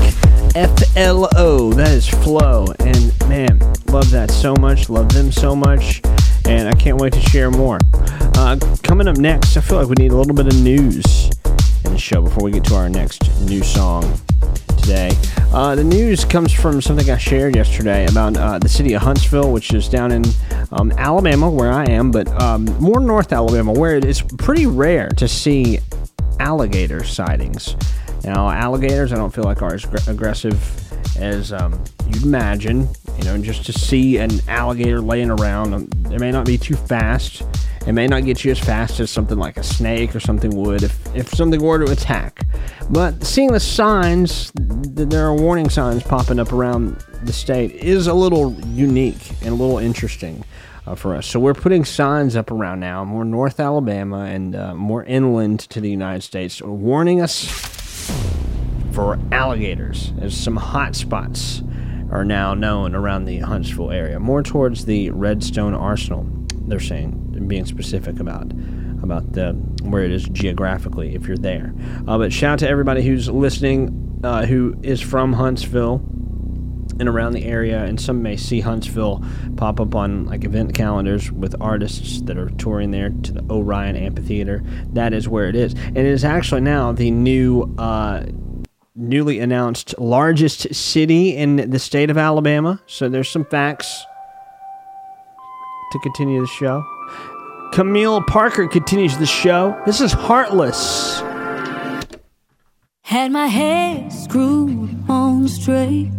F 0.54 0.96
L 0.96 1.28
O. 1.36 1.72
That 1.72 1.90
is 1.90 2.08
FLO. 2.08 2.66
And 2.80 3.28
man, 3.28 3.58
love 3.88 4.10
that 4.10 4.30
so 4.30 4.54
much. 4.54 4.88
Love 4.88 5.12
them 5.12 5.32
so 5.32 5.54
much. 5.56 6.00
And 6.46 6.68
I 6.68 6.72
can't 6.72 6.98
wait 7.00 7.12
to 7.14 7.20
share 7.20 7.50
more. 7.50 7.78
Uh, 8.36 8.56
coming 8.82 9.08
up 9.08 9.18
next, 9.18 9.56
I 9.56 9.60
feel 9.60 9.78
like 9.78 9.88
we 9.88 9.96
need 10.02 10.12
a 10.12 10.16
little 10.16 10.34
bit 10.34 10.46
of 10.46 10.58
news 10.60 11.04
in 11.84 11.92
the 11.92 11.98
show 11.98 12.22
before 12.22 12.44
we 12.44 12.52
get 12.52 12.64
to 12.64 12.76
our 12.76 12.88
next 12.88 13.22
new 13.42 13.62
song 13.62 14.18
today. 14.78 15.10
Uh, 15.52 15.74
the 15.74 15.84
news 15.84 16.24
comes 16.24 16.52
from 16.52 16.80
something 16.80 17.10
I 17.10 17.18
shared 17.18 17.56
yesterday 17.56 18.06
about 18.06 18.36
uh, 18.36 18.58
the 18.58 18.68
city 18.68 18.94
of 18.94 19.02
Huntsville, 19.02 19.52
which 19.52 19.74
is 19.74 19.88
down 19.88 20.12
in 20.12 20.22
um, 20.72 20.92
Alabama, 20.92 21.50
where 21.50 21.72
I 21.72 21.84
am, 21.84 22.10
but 22.10 22.28
um, 22.40 22.64
more 22.80 23.00
North 23.00 23.32
Alabama, 23.32 23.72
where 23.72 23.96
it 23.96 24.04
is 24.04 24.20
pretty 24.20 24.66
rare 24.66 25.08
to 25.10 25.28
see 25.28 25.78
alligator 26.40 27.04
sightings. 27.04 27.76
Now, 28.24 28.50
alligators, 28.50 29.12
I 29.12 29.16
don't 29.16 29.32
feel 29.32 29.44
like 29.44 29.62
are 29.62 29.74
as 29.74 29.84
gr- 29.84 29.96
aggressive 30.08 30.58
as 31.16 31.52
um, 31.52 31.82
you'd 32.06 32.22
imagine. 32.24 32.88
You 33.18 33.24
know, 33.24 33.38
just 33.38 33.64
to 33.66 33.72
see 33.72 34.18
an 34.18 34.30
alligator 34.48 35.00
laying 35.00 35.30
around, 35.30 35.74
um, 35.74 35.86
they 36.02 36.18
may 36.18 36.30
not 36.30 36.46
be 36.46 36.58
too 36.58 36.76
fast. 36.76 37.42
It 37.88 37.94
may 37.94 38.06
not 38.06 38.26
get 38.26 38.44
you 38.44 38.50
as 38.50 38.58
fast 38.58 39.00
as 39.00 39.10
something 39.10 39.38
like 39.38 39.56
a 39.56 39.62
snake 39.62 40.14
or 40.14 40.20
something 40.20 40.54
would 40.54 40.82
if, 40.82 41.16
if 41.16 41.30
something 41.30 41.58
were 41.58 41.82
to 41.82 41.90
attack. 41.90 42.46
But 42.90 43.24
seeing 43.24 43.50
the 43.50 43.60
signs, 43.60 44.52
that 44.54 45.08
there 45.08 45.24
are 45.24 45.34
warning 45.34 45.70
signs 45.70 46.02
popping 46.02 46.38
up 46.38 46.52
around 46.52 47.02
the 47.22 47.32
state, 47.32 47.72
is 47.72 48.06
a 48.06 48.12
little 48.12 48.52
unique 48.66 49.30
and 49.40 49.48
a 49.48 49.54
little 49.54 49.78
interesting 49.78 50.44
uh, 50.86 50.96
for 50.96 51.16
us. 51.16 51.26
So 51.26 51.40
we're 51.40 51.54
putting 51.54 51.86
signs 51.86 52.36
up 52.36 52.50
around 52.50 52.80
now, 52.80 53.06
more 53.06 53.24
North 53.24 53.58
Alabama 53.58 54.24
and 54.24 54.54
uh, 54.54 54.74
more 54.74 55.04
inland 55.04 55.60
to 55.70 55.80
the 55.80 55.88
United 55.88 56.22
States, 56.22 56.60
warning 56.60 57.22
us 57.22 57.46
for 58.92 59.18
alligators, 59.32 60.12
as 60.20 60.36
some 60.36 60.56
hot 60.56 60.94
spots 60.94 61.62
are 62.10 62.26
now 62.26 62.52
known 62.52 62.94
around 62.94 63.24
the 63.24 63.38
Huntsville 63.38 63.92
area, 63.92 64.20
more 64.20 64.42
towards 64.42 64.84
the 64.84 65.08
Redstone 65.08 65.72
Arsenal. 65.72 66.26
They're 66.66 66.80
saying, 66.80 67.27
being 67.46 67.66
specific 67.66 68.18
about 68.18 68.50
about 69.02 69.32
the 69.32 69.52
where 69.82 70.02
it 70.02 70.10
is 70.10 70.24
geographically 70.24 71.14
if 71.14 71.26
you're 71.26 71.36
there. 71.36 71.74
Uh, 72.06 72.18
but 72.18 72.32
shout 72.32 72.54
out 72.54 72.58
to 72.60 72.68
everybody 72.68 73.02
who's 73.02 73.28
listening, 73.28 74.20
uh, 74.24 74.44
who 74.46 74.74
is 74.82 75.00
from 75.00 75.32
Huntsville 75.32 76.02
and 76.98 77.08
around 77.08 77.32
the 77.32 77.44
area, 77.44 77.84
and 77.84 78.00
some 78.00 78.22
may 78.22 78.36
see 78.36 78.60
Huntsville 78.60 79.24
pop 79.56 79.78
up 79.78 79.94
on 79.94 80.26
like 80.26 80.44
event 80.44 80.74
calendars 80.74 81.30
with 81.30 81.54
artists 81.60 82.22
that 82.22 82.36
are 82.36 82.50
touring 82.50 82.90
there 82.90 83.10
to 83.10 83.32
the 83.32 83.44
Orion 83.50 83.94
Amphitheater. 83.94 84.62
That 84.92 85.12
is 85.12 85.28
where 85.28 85.48
it 85.48 85.54
is, 85.54 85.74
and 85.74 85.98
it 85.98 86.06
is 86.06 86.24
actually 86.24 86.62
now 86.62 86.92
the 86.92 87.10
new. 87.10 87.74
Uh, 87.78 88.24
newly 89.00 89.38
announced 89.38 89.96
largest 89.96 90.74
city 90.74 91.36
in 91.36 91.70
the 91.70 91.78
state 91.78 92.10
of 92.10 92.18
Alabama. 92.18 92.82
So 92.86 93.08
there's 93.08 93.30
some 93.30 93.44
facts 93.44 94.04
to 95.92 95.98
continue 96.00 96.40
the 96.40 96.46
show. 96.46 96.84
Camille 97.72 98.22
Parker 98.22 98.66
continues 98.66 99.16
the 99.18 99.26
show. 99.26 99.80
This 99.86 100.00
is 100.00 100.12
Heartless. 100.12 101.20
Had 103.02 103.32
my 103.32 103.46
head 103.46 104.12
screwed 104.12 104.90
on 105.08 105.48
straight. 105.48 106.10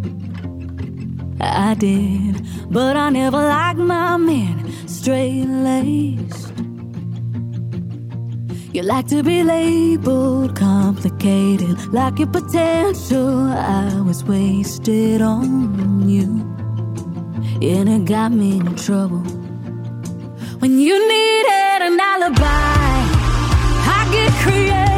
I 1.42 1.74
did, 1.76 2.46
but 2.72 2.98
I 2.98 3.10
never 3.10 3.38
liked 3.38 3.80
my 3.80 4.18
men 4.18 4.72
straight 4.88 5.46
laced. 5.46 6.54
You 8.74 8.84
like 8.84 9.08
to 9.08 9.24
be 9.24 9.44
labeled 9.44 10.56
complicated, 10.56 11.94
like 11.94 12.20
your 12.20 12.28
potential. 12.28 13.52
I 13.52 14.02
was 14.02 14.24
wasted 14.24 15.22
on 15.22 16.08
you, 16.08 16.26
and 17.62 17.90
it 17.90 18.06
got 18.06 18.32
me 18.32 18.58
in 18.58 18.76
trouble. 18.76 19.39
When 20.60 20.78
you 20.78 21.08
needed 21.08 21.82
an 21.88 21.98
alibi, 22.02 22.44
I 22.44 24.10
get 24.12 24.32
creative. 24.44 24.89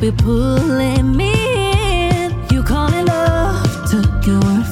Be 0.00 0.10
pulling 0.10 1.14
me 1.14 1.30
in. 2.12 2.32
You 2.50 2.62
call 2.62 2.88
it 2.92 3.04
love, 3.04 3.90
took 3.90 4.26
your 4.26 4.40
word 4.40 4.69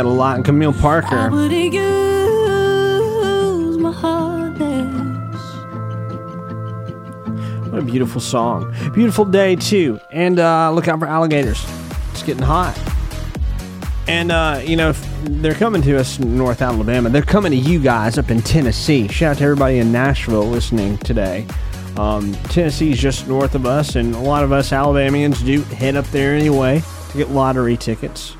that 0.00 0.08
a 0.08 0.08
lot. 0.08 0.36
And 0.36 0.44
Camille 0.44 0.72
Parker. 0.72 1.30
would 1.30 1.52
have 1.52 1.74
used 1.74 1.80
my 3.80 3.92
heart. 3.92 4.30
What 7.70 7.82
a 7.82 7.84
beautiful 7.84 8.20
song. 8.20 8.74
Beautiful 8.94 9.24
day, 9.24 9.54
too. 9.56 10.00
And 10.10 10.40
uh, 10.40 10.72
look 10.72 10.88
out 10.88 10.98
for 10.98 11.06
alligators. 11.06 11.64
It's 12.10 12.22
getting 12.22 12.42
hot. 12.42 12.76
And, 14.08 14.32
uh, 14.32 14.60
you 14.64 14.76
know, 14.76 14.92
they're 15.22 15.54
coming 15.54 15.82
to 15.82 15.98
us 15.98 16.18
in 16.18 16.36
North 16.36 16.62
Alabama. 16.62 17.10
They're 17.10 17.22
coming 17.22 17.52
to 17.52 17.58
you 17.58 17.78
guys 17.78 18.18
up 18.18 18.30
in 18.30 18.40
Tennessee. 18.40 19.06
Shout 19.06 19.32
out 19.32 19.38
to 19.38 19.44
everybody 19.44 19.78
in 19.78 19.92
Nashville 19.92 20.46
listening 20.46 20.98
today. 20.98 21.46
Um, 21.96 22.32
Tennessee's 22.44 22.98
just 22.98 23.28
north 23.28 23.54
of 23.54 23.66
us, 23.66 23.94
and 23.94 24.14
a 24.14 24.20
lot 24.20 24.42
of 24.42 24.50
us 24.50 24.72
Alabamians 24.72 25.42
do 25.42 25.62
head 25.62 25.94
up 25.94 26.06
there 26.06 26.34
anyway 26.34 26.82
to 27.10 27.16
get 27.18 27.28
lottery 27.30 27.76
tickets. 27.76 28.34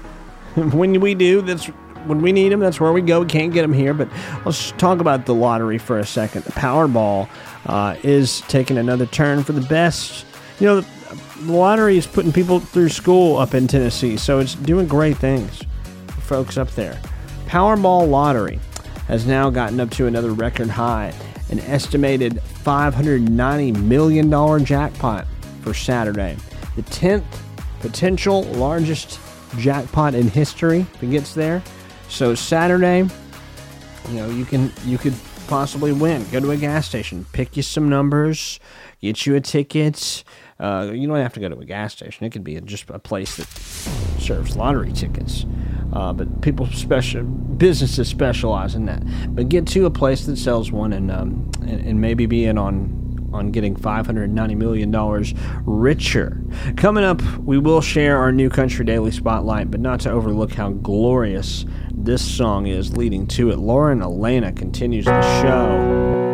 when 0.72 1.00
we 1.00 1.14
do, 1.14 1.42
that's 1.42 1.66
when 2.06 2.22
we 2.22 2.32
need 2.32 2.50
them. 2.50 2.60
That's 2.60 2.80
where 2.80 2.92
we 2.92 3.02
go. 3.02 3.20
We 3.20 3.26
can't 3.26 3.52
get 3.52 3.62
them 3.62 3.72
here, 3.72 3.94
but 3.94 4.08
let's 4.44 4.72
talk 4.72 5.00
about 5.00 5.26
the 5.26 5.34
lottery 5.34 5.78
for 5.78 5.98
a 5.98 6.06
second. 6.06 6.44
The 6.44 6.52
Powerball 6.52 7.28
uh, 7.66 7.96
is 8.02 8.40
taking 8.42 8.78
another 8.78 9.06
turn 9.06 9.44
for 9.44 9.52
the 9.52 9.60
best. 9.62 10.24
You 10.58 10.66
know, 10.66 10.80
the 10.80 11.52
lottery 11.52 11.96
is 11.96 12.06
putting 12.06 12.32
people 12.32 12.60
through 12.60 12.88
school 12.88 13.36
up 13.36 13.54
in 13.54 13.66
Tennessee, 13.66 14.16
so 14.16 14.38
it's 14.38 14.54
doing 14.54 14.86
great 14.86 15.16
things 15.18 15.62
for 16.06 16.20
folks 16.20 16.56
up 16.56 16.70
there. 16.72 17.00
Powerball 17.46 18.08
lottery 18.08 18.60
has 19.08 19.26
now 19.26 19.50
gotten 19.50 19.80
up 19.80 19.90
to 19.90 20.06
another 20.06 20.32
record 20.32 20.68
high, 20.68 21.12
an 21.50 21.58
estimated 21.60 22.34
$590 22.64 23.82
million 23.82 24.64
jackpot 24.64 25.26
for 25.62 25.74
Saturday. 25.74 26.36
The 26.76 26.82
10th 26.82 27.24
potential 27.80 28.42
largest 28.44 29.18
jackpot 29.58 30.14
in 30.14 30.28
history 30.28 30.80
if 30.94 31.02
it 31.02 31.10
gets 31.10 31.34
there. 31.34 31.62
So 32.08 32.34
Saturday, 32.34 33.08
you 34.08 34.14
know, 34.14 34.28
you 34.30 34.44
can 34.44 34.72
you 34.84 34.98
could 34.98 35.14
possibly 35.46 35.92
win. 35.92 36.24
Go 36.30 36.40
to 36.40 36.50
a 36.52 36.56
gas 36.56 36.86
station, 36.86 37.26
pick 37.32 37.56
you 37.56 37.62
some 37.62 37.88
numbers, 37.88 38.60
get 39.00 39.26
you 39.26 39.34
a 39.34 39.40
ticket. 39.40 40.24
Uh, 40.58 40.90
you 40.92 41.08
don't 41.08 41.16
have 41.16 41.32
to 41.32 41.40
go 41.40 41.48
to 41.48 41.58
a 41.58 41.64
gas 41.64 41.92
station. 41.92 42.24
It 42.24 42.30
could 42.30 42.44
be 42.44 42.60
just 42.60 42.88
a 42.90 42.98
place 42.98 43.36
that 43.36 43.48
serves 44.20 44.56
lottery 44.56 44.92
tickets. 44.92 45.46
Uh, 45.92 46.12
but 46.12 46.40
people 46.40 46.66
special 46.66 47.24
businesses 47.24 48.08
specialize 48.08 48.74
in 48.74 48.86
that. 48.86 49.02
But 49.34 49.48
get 49.48 49.66
to 49.68 49.86
a 49.86 49.90
place 49.90 50.26
that 50.26 50.36
sells 50.36 50.70
one 50.70 50.92
and 50.92 51.10
um, 51.10 51.50
and, 51.62 51.80
and 51.80 52.00
maybe 52.00 52.26
be 52.26 52.44
in 52.44 52.58
on 52.58 53.09
on 53.32 53.50
getting 53.50 53.74
$590 53.74 54.56
million 54.56 55.64
richer. 55.66 56.42
Coming 56.76 57.04
up, 57.04 57.22
we 57.38 57.58
will 57.58 57.80
share 57.80 58.18
our 58.18 58.32
new 58.32 58.50
Country 58.50 58.84
Daily 58.84 59.10
Spotlight, 59.10 59.70
but 59.70 59.80
not 59.80 60.00
to 60.00 60.10
overlook 60.10 60.52
how 60.52 60.70
glorious 60.70 61.64
this 61.92 62.22
song 62.22 62.66
is 62.66 62.96
leading 62.96 63.26
to 63.28 63.50
it. 63.50 63.58
Lauren 63.58 64.02
Alaina 64.02 64.52
continues 64.52 65.04
the 65.04 65.42
show. 65.42 66.30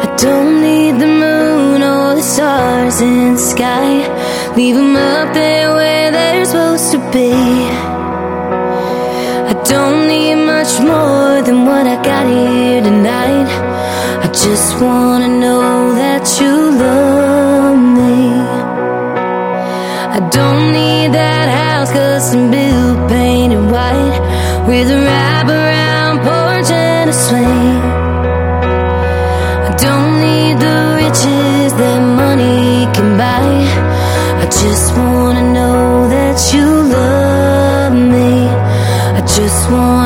I 0.00 0.16
don't 0.16 0.62
need 0.62 0.92
the 1.00 1.06
moon 1.06 1.82
or 1.82 2.14
the 2.14 2.22
stars 2.22 3.00
in 3.00 3.34
the 3.34 3.38
sky. 3.38 4.54
Leave 4.56 4.76
them 4.76 4.96
up 4.96 5.34
there 5.34 5.74
where 5.74 6.10
they're 6.10 6.44
supposed 6.44 6.92
to 6.92 6.98
be. 7.12 7.91
Don't 9.64 10.08
need 10.08 10.34
much 10.34 10.80
more 10.80 11.40
than 11.42 11.64
what 11.66 11.86
I 11.86 11.96
got 12.02 12.26
here 12.26 12.82
tonight. 12.82 13.48
I 14.24 14.28
just 14.28 14.80
wanna 14.80 15.28
know 15.28 15.94
that 15.94 16.24
you 16.40 16.52
love 16.84 17.78
me. 17.78 18.32
I 20.16 20.20
don't 20.36 20.72
need 20.72 21.12
that 21.14 21.46
house 21.60 21.92
custom 21.92 22.50
built, 22.50 23.08
painted 23.08 23.64
white, 23.70 24.18
with 24.66 24.90
a 24.90 24.98
wraparound 25.06 26.16
porch 26.26 26.70
and 26.70 27.10
a 27.10 27.12
swing. 27.12 27.78
I 29.68 29.72
don't 29.84 30.12
need 30.26 30.54
the 30.66 30.78
riches 31.02 31.72
that 31.80 32.00
money 32.22 32.88
can 32.94 33.16
buy. 33.16 33.46
I 34.42 34.46
just 34.62 34.96
wanna 34.96 35.44
know 35.52 36.08
that 36.08 36.36
you 36.52 36.81
just 39.62 39.70
wanna 39.70 40.01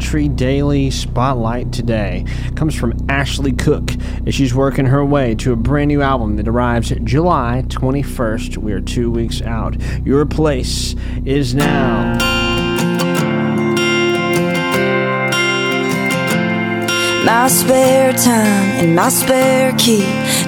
country 0.00 0.28
daily 0.28 0.90
spotlight 0.90 1.70
today. 1.74 2.24
Comes 2.54 2.74
from 2.74 2.94
Ashley 3.10 3.52
Cooke 3.52 3.90
as 4.26 4.34
she's 4.34 4.54
working 4.54 4.86
her 4.86 5.04
way 5.04 5.34
to 5.34 5.52
a 5.52 5.56
brand 5.56 5.88
new 5.88 6.00
album 6.00 6.36
that 6.36 6.48
arrives 6.48 6.90
July 7.04 7.64
21st. 7.66 8.56
We 8.56 8.72
are 8.72 8.80
two 8.80 9.10
weeks 9.10 9.42
out. 9.42 9.76
Your 10.02 10.24
place 10.24 10.96
is 11.26 11.54
now. 11.54 12.14
My 17.22 17.48
spare 17.48 18.14
time 18.14 18.70
and 18.80 18.96
my 18.96 19.10
spare 19.10 19.76
key 19.76 20.06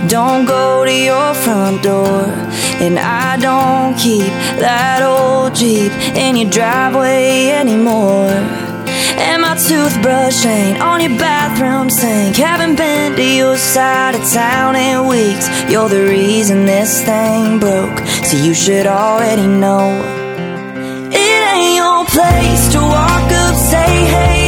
don't 0.08 0.46
go 0.46 0.86
to 0.86 0.94
your 0.94 1.34
front 1.34 1.82
door. 1.82 2.24
And 2.80 2.98
I 2.98 3.36
don't 3.36 3.98
keep 3.98 4.32
that 4.58 5.02
old 5.02 5.54
Jeep 5.54 5.92
in 6.16 6.36
your 6.36 6.50
driveway 6.50 7.50
anymore. 7.50 8.61
And 9.30 9.42
my 9.42 9.54
toothbrush 9.54 10.44
ain't 10.44 10.80
on 10.80 11.00
your 11.00 11.16
bathroom 11.18 11.88
sink. 11.90 12.36
Haven't 12.36 12.76
been 12.76 13.14
to 13.16 13.22
your 13.22 13.56
side 13.56 14.14
of 14.14 14.22
town 14.32 14.74
in 14.76 15.06
weeks. 15.06 15.46
You're 15.70 15.88
the 15.88 16.04
reason 16.04 16.66
this 16.66 17.02
thing 17.04 17.60
broke, 17.60 17.98
so 18.26 18.36
you 18.36 18.54
should 18.54 18.86
already 18.86 19.46
know. 19.46 19.86
It 21.24 21.42
ain't 21.54 21.76
your 21.76 22.04
place 22.06 22.64
to 22.74 22.80
walk 22.80 23.28
up, 23.44 23.54
say 23.54 23.90
hey. 24.14 24.41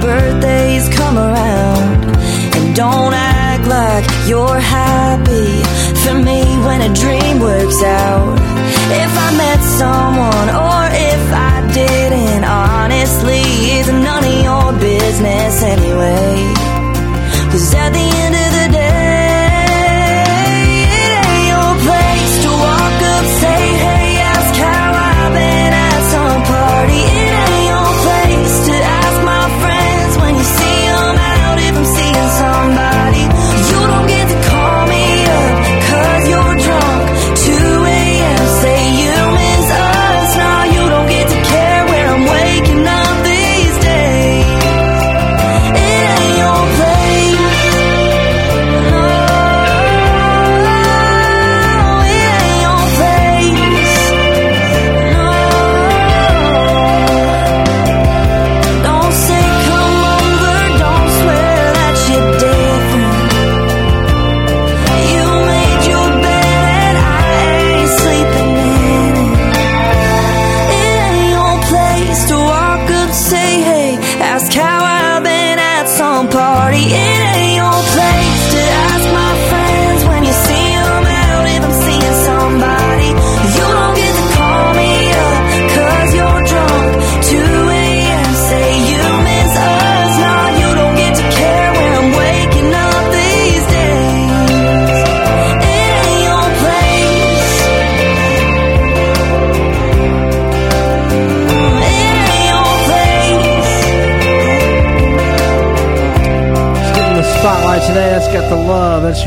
Birthdays 0.00 0.88
come 0.90 1.16
around. 1.18 2.04
And 2.56 2.74
don't 2.74 3.14
act 3.14 3.66
like 3.66 4.06
you're 4.28 4.60
happy 4.60 5.52
for 6.02 6.14
me 6.14 6.42
when 6.66 6.80
a 6.82 6.92
dream 6.94 7.40
works 7.40 7.82
out. 7.82 8.38
If 9.04 9.12
I 9.26 9.30
met 9.44 9.60
someone 9.82 10.48
or 10.68 10.82
if 11.12 11.24
I 11.32 11.54
didn't, 11.72 12.44
honestly, 12.44 13.42
it's 13.76 13.88
none 13.88 14.24
of 14.24 14.42
your 14.48 14.72
business 14.80 15.62
anyway. 15.62 16.51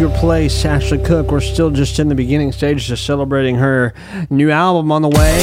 Your 0.06 0.14
Ashley 0.66 1.00
Cooke. 1.00 1.32
We're 1.32 1.40
still 1.40 1.72
just 1.72 1.98
in 1.98 2.10
the 2.10 2.16
beginning 2.16 2.52
stages 2.52 2.92
of 2.92 3.00
celebrating 3.00 3.56
her 3.56 3.92
new 4.30 4.52
album 4.52 4.92
on 4.92 5.02
the 5.02 5.10
way. 5.10 5.40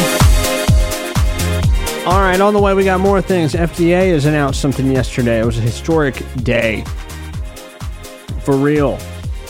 All 2.07 2.21
right, 2.21 2.41
on 2.41 2.55
the 2.55 2.61
way, 2.61 2.73
we 2.73 2.85
got 2.85 3.01
more 3.01 3.21
things. 3.21 3.55
FDA 3.55 4.13
has 4.13 4.25
announced 4.25 4.61
something 4.61 4.89
yesterday. 4.93 5.41
It 5.41 5.45
was 5.45 5.59
a 5.59 5.63
historic 5.63 6.23
day. 6.45 6.85
For 8.45 8.55
real. 8.55 9.01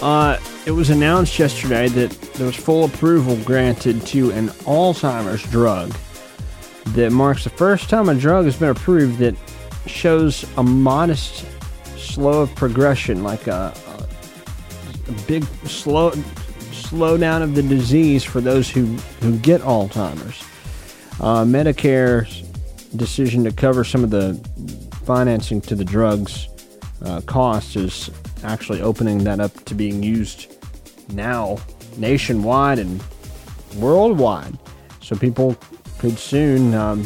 Uh, 0.01 0.39
it 0.65 0.71
was 0.71 0.89
announced 0.89 1.39
yesterday 1.39 1.89
that 1.89 2.11
there 2.35 2.47
was 2.47 2.57
full 2.57 2.85
approval 2.87 3.37
granted 3.45 4.07
to 4.07 4.31
an 4.31 4.49
Alzheimer's 4.65 5.43
drug 5.51 5.95
that 6.95 7.13
marks 7.13 7.45
the 7.45 7.51
first 7.51 7.91
time 7.91 8.09
a 8.09 8.15
drug 8.15 8.47
has 8.47 8.57
been 8.57 8.71
approved 8.71 9.19
that 9.19 9.37
shows 9.87 10.47
a 10.57 10.63
modest 10.63 11.45
slow 11.99 12.41
of 12.41 12.55
progression, 12.55 13.23
like 13.23 13.47
a 13.47 13.75
big 15.27 15.45
slow 15.67 16.11
slowdown 16.13 17.43
of 17.43 17.55
the 17.55 17.63
disease 17.63 18.23
for 18.23 18.41
those 18.41 18.69
who, 18.69 18.85
who 19.21 19.39
get 19.39 19.61
Alzheimer's. 19.63 20.43
Uh, 21.21 21.45
Medicare's 21.45 22.43
decision 22.97 23.45
to 23.45 23.53
cover 23.53 23.85
some 23.85 24.05
of 24.05 24.11
the 24.11 24.35
financing 25.05 25.61
to 25.63 25.75
the 25.75 25.85
drugs 25.85 26.49
uh, 27.05 27.21
cost 27.23 27.77
is 27.77 28.11
actually 28.45 28.83
opening 28.83 29.25
that 29.25 29.41
up 29.41 29.53
to 29.65 29.75
being 29.75 30.03
used 30.03 30.55
now 31.13 31.59
nationwide 31.97 32.79
and 32.79 33.03
worldwide. 33.77 34.59
So 35.01 35.17
people 35.17 35.57
could 35.99 36.19
soon, 36.19 36.75
um, 36.75 37.03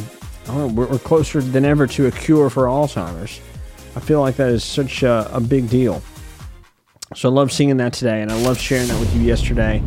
know, 0.48 0.66
we're, 0.68 0.86
we're 0.86 0.98
closer 0.98 1.40
than 1.40 1.64
ever 1.64 1.86
to 1.88 2.06
a 2.06 2.10
cure 2.10 2.50
for 2.50 2.64
Alzheimer's. 2.64 3.40
I 3.94 4.00
feel 4.00 4.20
like 4.20 4.36
that 4.36 4.50
is 4.50 4.64
such 4.64 5.02
a, 5.02 5.28
a 5.32 5.40
big 5.40 5.68
deal. 5.70 6.02
So 7.14 7.28
I 7.28 7.32
love 7.32 7.52
seeing 7.52 7.76
that 7.76 7.92
today, 7.92 8.20
and 8.20 8.32
I 8.32 8.42
love 8.42 8.58
sharing 8.58 8.88
that 8.88 8.98
with 8.98 9.14
you 9.14 9.22
yesterday. 9.22 9.80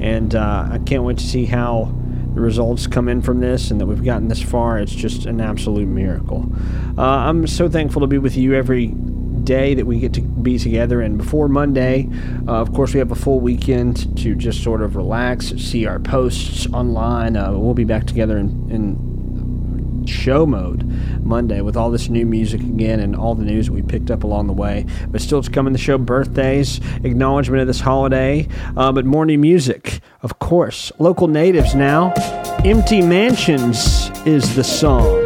And 0.00 0.34
uh, 0.34 0.68
I 0.72 0.80
can't 0.84 1.04
wait 1.04 1.18
to 1.18 1.24
see 1.24 1.44
how 1.44 1.94
the 2.34 2.40
results 2.40 2.88
come 2.88 3.08
in 3.08 3.22
from 3.22 3.38
this 3.38 3.70
and 3.70 3.80
that 3.80 3.86
we've 3.86 4.04
gotten 4.04 4.26
this 4.26 4.42
far. 4.42 4.80
It's 4.80 4.92
just 4.94 5.24
an 5.26 5.40
absolute 5.40 5.86
miracle. 5.86 6.50
Uh, 6.98 7.02
I'm 7.02 7.46
so 7.46 7.68
thankful 7.68 8.00
to 8.00 8.08
be 8.08 8.18
with 8.18 8.36
you 8.36 8.54
every 8.54 8.88
day 9.44 9.74
that 9.74 9.86
we 9.86 10.00
get 10.00 10.14
to 10.14 10.20
be 10.20 10.58
together. 10.58 11.00
And 11.00 11.16
before 11.16 11.48
Monday, 11.48 12.08
uh, 12.48 12.54
of 12.54 12.72
course, 12.72 12.92
we 12.92 12.98
have 12.98 13.12
a 13.12 13.16
full 13.16 13.38
weekend 13.38 14.18
to 14.18 14.34
just 14.34 14.64
sort 14.64 14.82
of 14.82 14.96
relax, 14.96 15.50
see 15.50 15.86
our 15.86 16.00
posts 16.00 16.66
online. 16.72 17.36
Uh, 17.36 17.52
we'll 17.52 17.74
be 17.74 17.84
back 17.84 18.04
together 18.04 18.36
in, 18.36 18.68
in 18.68 19.13
show 20.08 20.46
mode 20.46 20.84
Monday 21.24 21.60
with 21.60 21.76
all 21.76 21.90
this 21.90 22.08
new 22.08 22.26
music 22.26 22.60
again 22.60 23.00
and 23.00 23.16
all 23.16 23.34
the 23.34 23.44
news 23.44 23.66
that 23.66 23.72
we 23.72 23.82
picked 23.82 24.10
up 24.10 24.24
along 24.24 24.46
the 24.46 24.52
way. 24.52 24.86
But 25.08 25.20
still 25.20 25.42
to 25.42 25.50
come 25.50 25.66
in 25.66 25.72
the 25.72 25.78
show 25.78 25.98
birthdays, 25.98 26.78
acknowledgement 27.02 27.60
of 27.60 27.66
this 27.66 27.80
holiday, 27.80 28.48
uh, 28.76 28.92
but 28.92 29.04
more 29.04 29.26
new 29.26 29.38
music, 29.38 30.00
of 30.22 30.38
course. 30.38 30.92
Local 30.98 31.28
natives 31.28 31.74
now. 31.74 32.12
Empty 32.64 33.02
Mansions 33.02 34.10
is 34.26 34.54
the 34.56 34.64
song. 34.64 35.23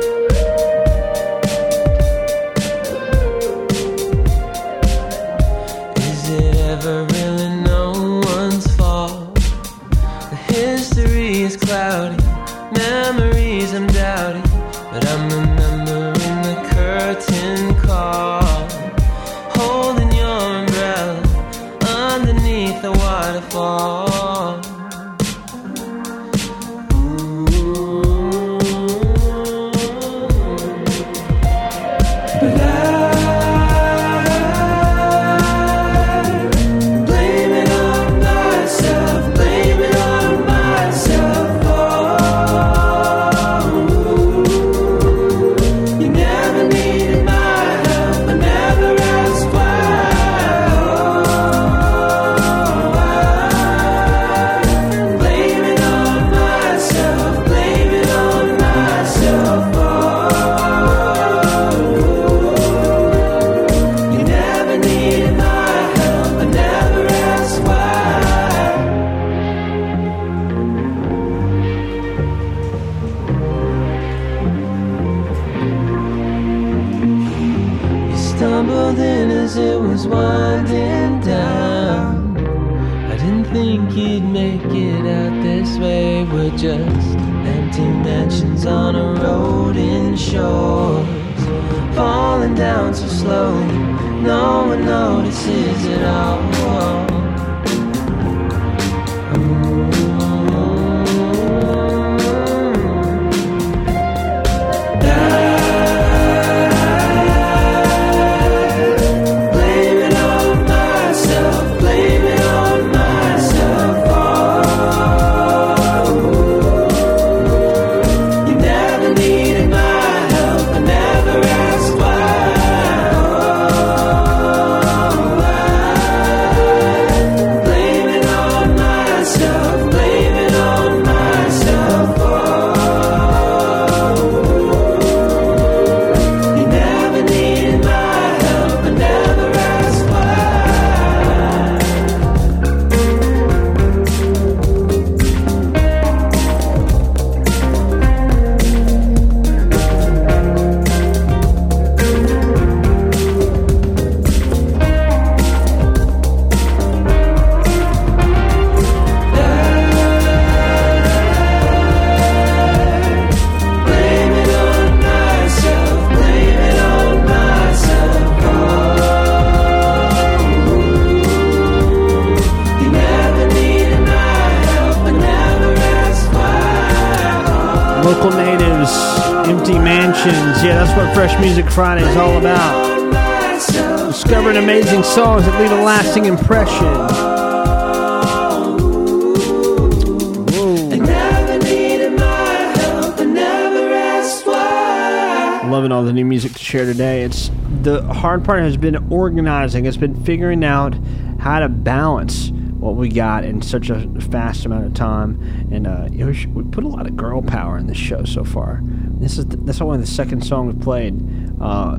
The 197.89 198.03
hard 198.13 198.45
part 198.45 198.63
has 198.63 198.77
been 198.77 199.11
organizing. 199.11 199.87
It's 199.87 199.97
been 199.97 200.23
figuring 200.25 200.63
out 200.63 200.95
how 201.41 201.61
to 201.61 201.69
balance 201.69 202.51
what 202.51 202.97
we 202.97 203.09
got 203.09 203.45
in 203.45 203.63
such 203.63 203.89
a 203.91 204.07
fast 204.31 204.67
amount 204.67 204.85
of 204.85 204.95
time. 204.95 205.41
And 205.73 205.87
uh, 205.87 206.09
we 206.11 206.65
put 206.65 206.85
a 206.85 206.89
lot 206.89 207.07
of 207.07 207.17
girl 207.17 207.43
power 207.43 207.79
in 207.79 207.87
this 207.87 207.97
show 207.97 208.25
so 208.25 208.45
far. 208.45 208.81
This 208.83 209.39
is 209.39 209.47
the, 209.47 209.57
that's 209.57 209.81
only 209.81 209.99
the 209.99 210.07
second 210.07 210.45
song 210.45 210.67
we've 210.67 210.81
played. 210.81 211.15
Uh, 211.61 211.99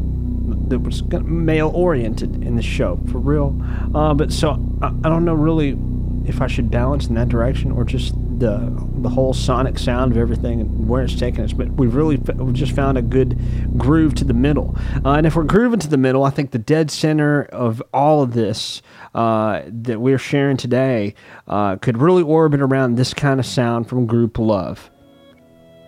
that 0.70 0.80
was 0.80 1.04
male 1.04 1.70
oriented 1.74 2.44
in 2.44 2.56
the 2.56 2.62
show 2.62 3.00
for 3.12 3.18
real. 3.18 3.60
Uh, 3.94 4.14
but 4.14 4.32
so 4.32 4.64
I, 4.82 4.88
I 4.88 5.10
don't 5.10 5.26
know 5.26 5.34
really 5.34 5.78
if 6.26 6.42
I 6.42 6.48
should 6.48 6.70
balance 6.70 7.08
in 7.08 7.16
that 7.16 7.30
direction 7.30 7.72
or 7.72 7.84
just 7.84 8.14
the 8.40 8.72
the 9.02 9.10
whole 9.10 9.34
sonic 9.34 9.78
sound 9.78 10.12
of 10.12 10.18
everything 10.18 10.62
and 10.62 10.88
where 10.88 11.04
it's 11.04 11.16
taking 11.16 11.44
us. 11.44 11.54
But 11.54 11.70
we've 11.72 11.94
really 11.94 12.20
f- 12.28 12.36
we've 12.36 12.54
just 12.54 12.74
found 12.74 12.98
a 12.98 13.02
good 13.02 13.40
groove 13.78 14.16
to 14.16 14.24
the 14.24 14.34
middle. 14.34 14.78
Uh, 15.06 15.14
and 15.14 15.26
if 15.26 15.36
we're 15.36 15.44
grooving 15.44 15.80
to 15.80 15.88
the 15.88 15.98
middle, 15.98 16.24
I 16.24 16.30
think 16.30 16.52
the 16.52 16.60
dead 16.60 16.92
center 16.92 17.44
of 17.44 17.82
all 17.94 18.22
of 18.22 18.34
this 18.34 18.82
uh, 19.14 19.62
that 19.66 20.00
we're 20.00 20.18
sharing 20.18 20.58
today 20.58 21.16
uh, 21.48 21.78
could 21.78 21.98
really 21.98 22.24
orbit 22.24 22.62
around 22.62 22.96
this 22.96 23.14
kind 23.14 23.40
of 23.40 23.46
sound 23.46 23.88
from 23.88 24.08
Grouplove, 24.08 24.90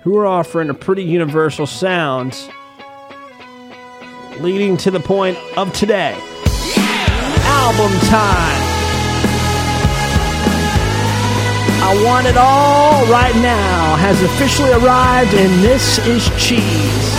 who 0.03 0.17
are 0.17 0.25
offering 0.25 0.69
a 0.69 0.73
pretty 0.73 1.03
universal 1.03 1.67
sound 1.67 2.38
leading 4.39 4.77
to 4.77 4.91
the 4.91 4.99
point 4.99 5.38
of 5.57 5.71
today. 5.73 6.17
Album 7.43 7.91
time. 8.07 8.61
I 11.84 12.03
Want 12.05 12.25
It 12.25 12.38
All 12.38 13.05
Right 13.07 13.36
Now 13.36 13.95
has 13.97 14.21
officially 14.23 14.71
arrived, 14.71 15.34
and 15.34 15.63
this 15.63 15.97
is 16.07 16.29
Cheese. 16.38 17.11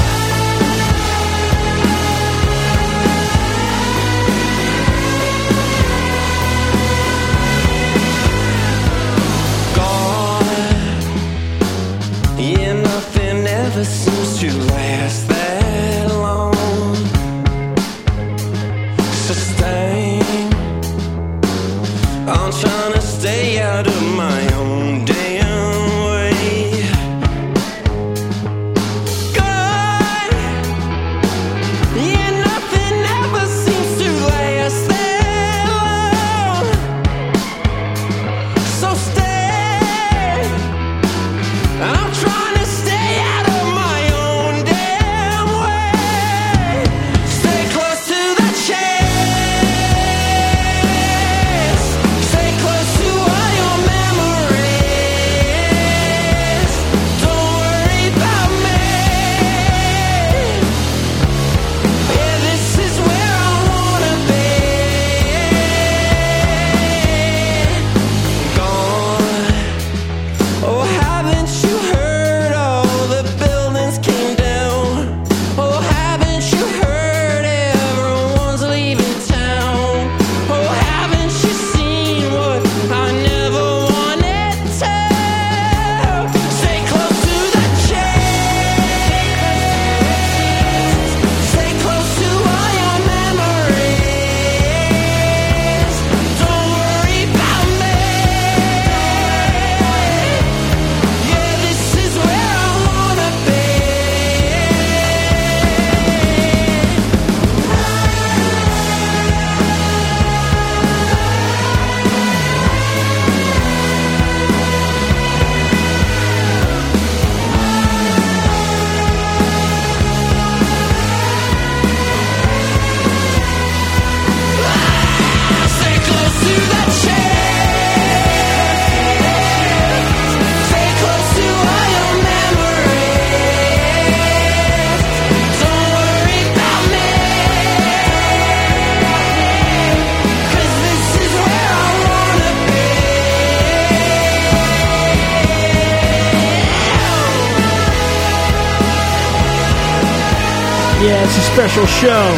Special 151.72 151.86
show. 151.86 152.36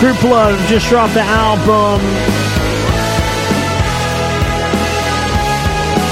Grouplove 0.00 0.58
just 0.66 0.88
dropped 0.88 1.14
the 1.14 1.20
album. 1.20 2.04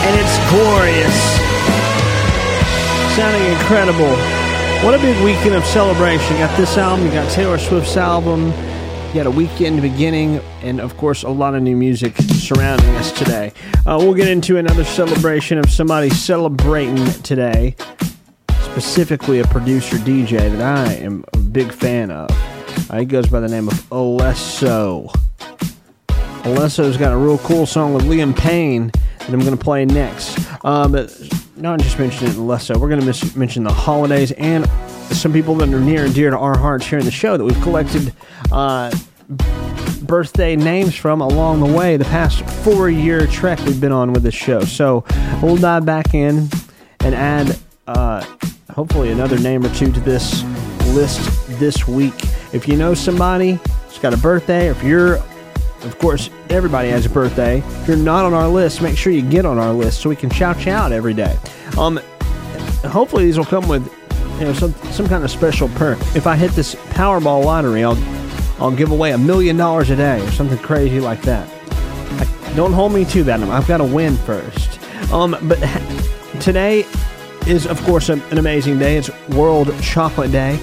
And 0.06 0.14
it's 0.20 0.38
glorious. 0.52 1.16
Sounding 3.16 3.42
incredible. 3.50 4.14
What 4.86 4.94
a 4.94 4.98
big 4.98 5.20
weekend 5.24 5.56
of 5.56 5.64
celebration. 5.64 6.34
You 6.34 6.46
got 6.46 6.56
this 6.56 6.78
album, 6.78 7.06
you 7.06 7.12
got 7.12 7.28
Taylor 7.32 7.58
Swift's 7.58 7.96
album, 7.96 8.52
you 9.08 9.14
got 9.14 9.26
a 9.26 9.32
weekend 9.32 9.82
beginning, 9.82 10.40
and 10.62 10.80
of 10.80 10.96
course, 10.96 11.24
a 11.24 11.28
lot 11.28 11.56
of 11.56 11.62
new 11.64 11.76
music 11.76 12.16
surrounding 12.18 12.94
us 12.94 13.10
today. 13.10 13.52
Uh, 13.84 13.96
we'll 13.98 14.14
get 14.14 14.28
into 14.28 14.58
another 14.58 14.84
celebration 14.84 15.58
of 15.58 15.68
somebody 15.68 16.08
celebrating 16.08 17.04
today 17.22 17.74
specifically 18.74 19.38
a 19.38 19.44
producer 19.46 19.96
DJ 19.98 20.50
that 20.50 20.60
I 20.60 20.94
am 20.94 21.24
big 21.54 21.72
fan 21.72 22.10
of. 22.10 22.28
Uh, 22.90 22.98
he 22.98 23.04
goes 23.04 23.28
by 23.28 23.38
the 23.38 23.48
name 23.48 23.68
of 23.68 23.74
Alesso. 23.90 25.08
Alesso's 26.42 26.96
got 26.96 27.12
a 27.12 27.16
real 27.16 27.38
cool 27.38 27.64
song 27.64 27.94
with 27.94 28.02
Liam 28.04 28.36
Payne 28.36 28.88
that 28.88 29.30
I'm 29.30 29.38
going 29.38 29.56
to 29.56 29.64
play 29.64 29.84
next. 29.84 30.36
But 30.62 31.16
not 31.56 31.78
just 31.78 31.96
mentioning 31.96 32.32
Alesso, 32.32 32.76
we're 32.76 32.88
going 32.88 33.00
to 33.00 33.06
mis- 33.06 33.36
mention 33.36 33.62
the 33.62 33.72
holidays 33.72 34.32
and 34.32 34.68
some 35.12 35.32
people 35.32 35.54
that 35.54 35.68
are 35.68 35.80
near 35.80 36.04
and 36.04 36.12
dear 36.12 36.30
to 36.30 36.36
our 36.36 36.58
hearts 36.58 36.86
here 36.86 36.98
in 36.98 37.04
the 37.04 37.12
show 37.12 37.36
that 37.36 37.44
we've 37.44 37.62
collected 37.62 38.12
uh, 38.50 38.90
birthday 40.02 40.56
names 40.56 40.96
from 40.96 41.20
along 41.20 41.60
the 41.60 41.72
way, 41.72 41.96
the 41.96 42.04
past 42.04 42.44
four 42.64 42.90
year 42.90 43.28
trek 43.28 43.60
we've 43.60 43.80
been 43.80 43.92
on 43.92 44.12
with 44.12 44.24
this 44.24 44.34
show. 44.34 44.60
So 44.62 45.04
we'll 45.40 45.56
dive 45.56 45.86
back 45.86 46.14
in 46.14 46.48
and 46.98 47.14
add 47.14 47.56
uh, 47.86 48.26
hopefully 48.72 49.12
another 49.12 49.38
name 49.38 49.64
or 49.64 49.72
two 49.72 49.92
to 49.92 50.00
this 50.00 50.42
list 50.94 51.43
this 51.58 51.86
week. 51.86 52.14
If 52.52 52.68
you 52.68 52.76
know 52.76 52.94
somebody 52.94 53.58
who's 53.86 53.98
got 53.98 54.14
a 54.14 54.16
birthday, 54.16 54.68
or 54.68 54.72
if 54.72 54.82
you're, 54.82 55.16
of 55.82 55.98
course, 55.98 56.30
everybody 56.50 56.90
has 56.90 57.06
a 57.06 57.10
birthday. 57.10 57.58
If 57.58 57.88
you're 57.88 57.96
not 57.96 58.24
on 58.24 58.34
our 58.34 58.48
list, 58.48 58.82
make 58.82 58.96
sure 58.96 59.12
you 59.12 59.22
get 59.22 59.44
on 59.44 59.58
our 59.58 59.72
list 59.72 60.00
so 60.00 60.08
we 60.08 60.16
can 60.16 60.30
shout 60.30 60.66
you 60.66 60.72
out 60.72 60.92
every 60.92 61.14
day. 61.14 61.38
Um, 61.78 62.00
hopefully 62.84 63.24
these 63.24 63.38
will 63.38 63.44
come 63.44 63.68
with 63.68 63.86
you 64.38 64.46
know 64.46 64.52
some 64.52 64.74
some 64.92 65.08
kind 65.08 65.24
of 65.24 65.30
special 65.30 65.68
perk. 65.70 65.98
If 66.14 66.26
I 66.26 66.36
hit 66.36 66.52
this 66.52 66.74
Powerball 66.74 67.44
lottery, 67.44 67.84
I'll 67.84 67.98
I'll 68.58 68.74
give 68.74 68.90
away 68.90 69.12
a 69.12 69.18
million 69.18 69.56
dollars 69.56 69.90
a 69.90 69.96
day 69.96 70.24
or 70.24 70.30
something 70.30 70.58
crazy 70.58 71.00
like 71.00 71.22
that. 71.22 71.48
I, 72.20 72.54
don't 72.54 72.72
hold 72.72 72.92
me 72.92 73.04
to 73.06 73.24
that. 73.24 73.40
I've 73.40 73.66
got 73.66 73.78
to 73.78 73.84
win 73.84 74.16
first. 74.18 74.80
Um, 75.12 75.36
but 75.42 75.58
today 76.40 76.86
is, 77.46 77.66
of 77.66 77.80
course, 77.82 78.08
an 78.08 78.22
an 78.30 78.38
amazing 78.38 78.78
day. 78.78 78.96
It's 78.96 79.10
World 79.30 79.74
Chocolate 79.82 80.32
Day. 80.32 80.58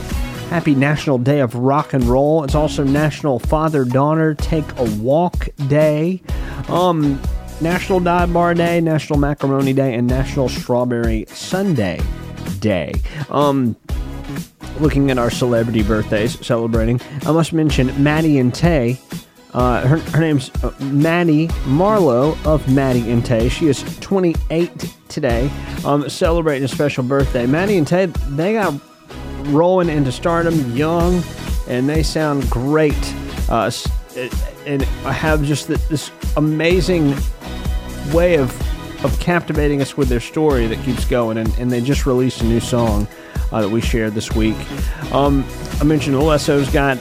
Happy 0.52 0.76
National 0.76 1.18
Day 1.18 1.39
of 1.39 1.56
Rock 1.56 1.93
and 1.93 2.04
Roll. 2.04 2.43
It's 2.43 2.56
also 2.56 2.84
National 2.84 3.39
Father 3.39 3.86
Daughter 3.86 4.36
Take 4.36 4.66
a 4.78 4.84
Walk 4.99 5.47
Day. 5.70 6.22
Um, 6.68 7.22
National 7.62 8.02
Dive 8.02 8.34
Bar 8.34 8.56
Day, 8.56 8.82
National 8.82 9.18
Macaroni 9.18 9.72
Day, 9.72 9.93
and 9.93 10.08
National 10.08 10.49
Strawberry 10.49 11.24
Sundae 11.30 12.02
Day. 12.60 12.93
Um, 13.30 13.78
looking 14.82 15.10
at 15.10 15.18
our 15.18 15.32
celebrity 15.32 15.84
birthdays 15.84 16.45
celebrating, 16.45 16.99
I 17.26 17.32
must 17.32 17.54
mention 17.54 18.04
Maddie 18.04 18.38
and 18.38 18.54
Tay. 18.54 18.99
Uh, 19.54 19.88
her, 19.88 19.99
her 19.99 20.20
name's 20.20 20.52
uh, 20.66 20.76
Maddie 20.82 21.49
Marlowe 21.66 22.38
of 22.43 22.70
Maddie 22.70 23.10
and 23.10 23.26
Tay. 23.26 23.47
She 23.47 23.68
is 23.70 23.84
28 24.02 24.93
today, 25.08 25.49
um, 25.86 26.10
celebrating 26.10 26.66
a 26.66 26.68
special 26.68 27.06
birthday. 27.06 27.45
Maddie 27.45 27.78
and 27.78 27.88
Tay, 27.88 28.08
they 28.08 28.52
got 28.52 28.74
rolling 29.52 29.89
into 29.89 30.12
stardom 30.12 30.76
young, 30.76 31.24
and 31.68 31.88
they 31.88 32.04
sound 32.04 32.49
great. 32.49 33.16
Uh, 33.49 33.72
and 34.66 34.84
have 34.84 35.43
just 35.43 35.68
this 35.68 36.12
amazing 36.38 37.16
way 38.14 38.36
of 38.38 38.52
of 39.04 39.20
captivating 39.20 39.82
us 39.82 39.97
with 39.97 40.10
their 40.10 40.20
story 40.20 40.68
that 40.68 40.80
keeps 40.84 41.06
going. 41.06 41.38
And, 41.38 41.49
and 41.58 41.72
they 41.72 41.82
just 41.82 42.06
released 42.06 42.41
a 42.41 42.45
new 42.45 42.60
song 42.60 43.08
uh, 43.52 43.62
that 43.62 43.70
we 43.70 43.82
shared 43.82 44.14
this 44.14 44.32
week. 44.34 44.56
Um, 45.12 45.45
I 45.80 45.84
mentioned 45.84 46.16
Alesso's 46.16 46.70
got 46.70 46.97